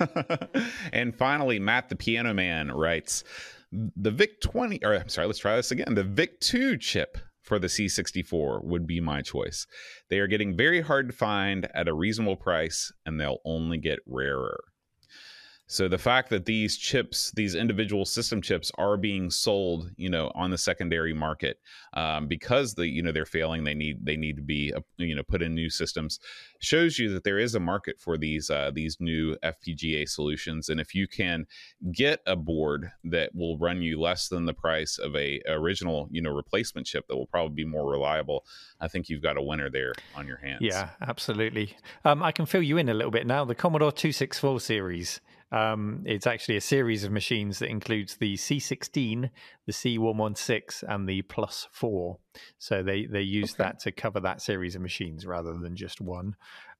[0.92, 3.24] and finally matt the piano man writes
[3.72, 7.58] the vic 20 or i'm sorry let's try this again the vic 2 chip for
[7.58, 9.66] the c64 would be my choice
[10.10, 13.98] they are getting very hard to find at a reasonable price and they'll only get
[14.06, 14.60] rarer
[15.70, 20.32] so the fact that these chips, these individual system chips, are being sold, you know,
[20.34, 21.60] on the secondary market
[21.92, 25.14] um, because the you know they're failing, they need they need to be uh, you
[25.14, 26.20] know put in new systems,
[26.58, 30.70] shows you that there is a market for these uh, these new FPGA solutions.
[30.70, 31.46] And if you can
[31.92, 36.22] get a board that will run you less than the price of a original you
[36.22, 38.46] know replacement chip that will probably be more reliable,
[38.80, 40.62] I think you've got a winner there on your hands.
[40.62, 41.76] Yeah, absolutely.
[42.06, 43.44] Um, I can fill you in a little bit now.
[43.44, 45.20] The Commodore 264 series
[45.50, 49.30] Um, it's actually a series of machines that includes the C16,
[49.66, 52.18] the C116, and the Plus 4.
[52.58, 53.64] So they, they use Okay.
[53.64, 56.36] that to cover that series of machines rather than just one.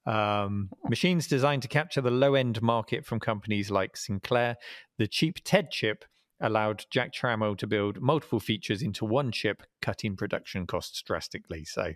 [0.06, 4.56] Um, machines designed to capture the low end market from companies like Sinclair.
[4.98, 6.04] The cheap TED chip
[6.40, 11.64] allowed Jack Tramiel to build multiple features into one chip, cutting production costs drastically.
[11.64, 11.94] So,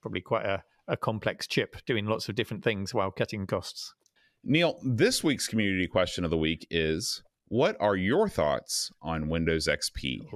[0.00, 3.94] probably quite a, a complex chip doing lots of different things while cutting costs.
[4.44, 9.66] Neil, this week's community question of the week is What are your thoughts on Windows
[9.66, 10.30] XP?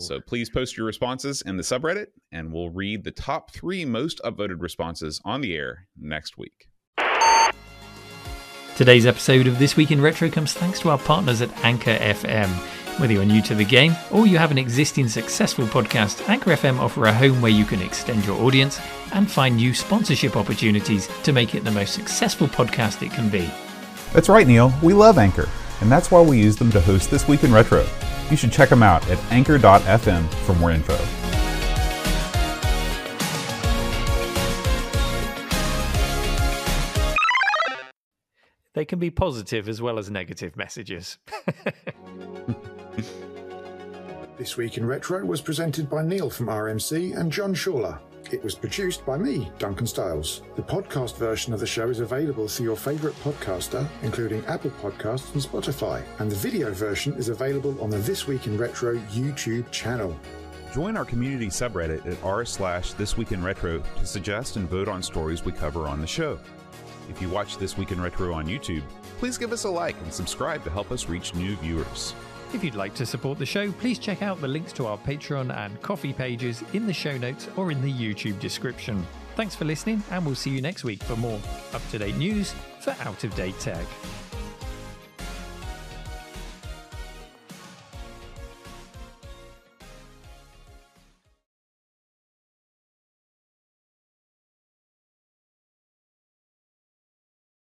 [0.00, 4.20] So please post your responses in the subreddit, and we'll read the top three most
[4.24, 6.68] upvoted responses on the air next week.
[8.76, 12.77] Today's episode of This Week in Retro comes thanks to our partners at Anchor FM.
[12.98, 16.80] Whether you're new to the game or you have an existing successful podcast, Anchor FM
[16.80, 18.80] offer a home where you can extend your audience
[19.12, 23.48] and find new sponsorship opportunities to make it the most successful podcast it can be.
[24.12, 24.72] That's right, Neil.
[24.82, 25.48] We love Anchor,
[25.80, 27.86] and that's why we use them to host This Week in Retro.
[28.30, 30.98] You should check them out at anchor.fm for more info.
[38.74, 41.18] They can be positive as well as negative messages.
[44.38, 47.98] This Week in Retro was presented by Neil from RMC and John Schaller.
[48.30, 50.42] It was produced by me, Duncan Stiles.
[50.54, 55.32] The podcast version of the show is available through your favourite podcaster, including Apple Podcasts
[55.34, 59.68] and Spotify, and the video version is available on the This Week in Retro YouTube
[59.72, 60.16] channel.
[60.72, 64.86] Join our community subreddit at r slash This Week in Retro to suggest and vote
[64.86, 66.38] on stories we cover on the show.
[67.10, 68.84] If you watch This Week in Retro on YouTube,
[69.18, 72.14] please give us a like and subscribe to help us reach new viewers.
[72.54, 75.54] If you'd like to support the show, please check out the links to our Patreon
[75.54, 79.06] and Ko-fi pages in the show notes or in the YouTube description.
[79.36, 81.38] Thanks for listening, and we'll see you next week for more
[81.74, 83.84] up to date news for out of date tech.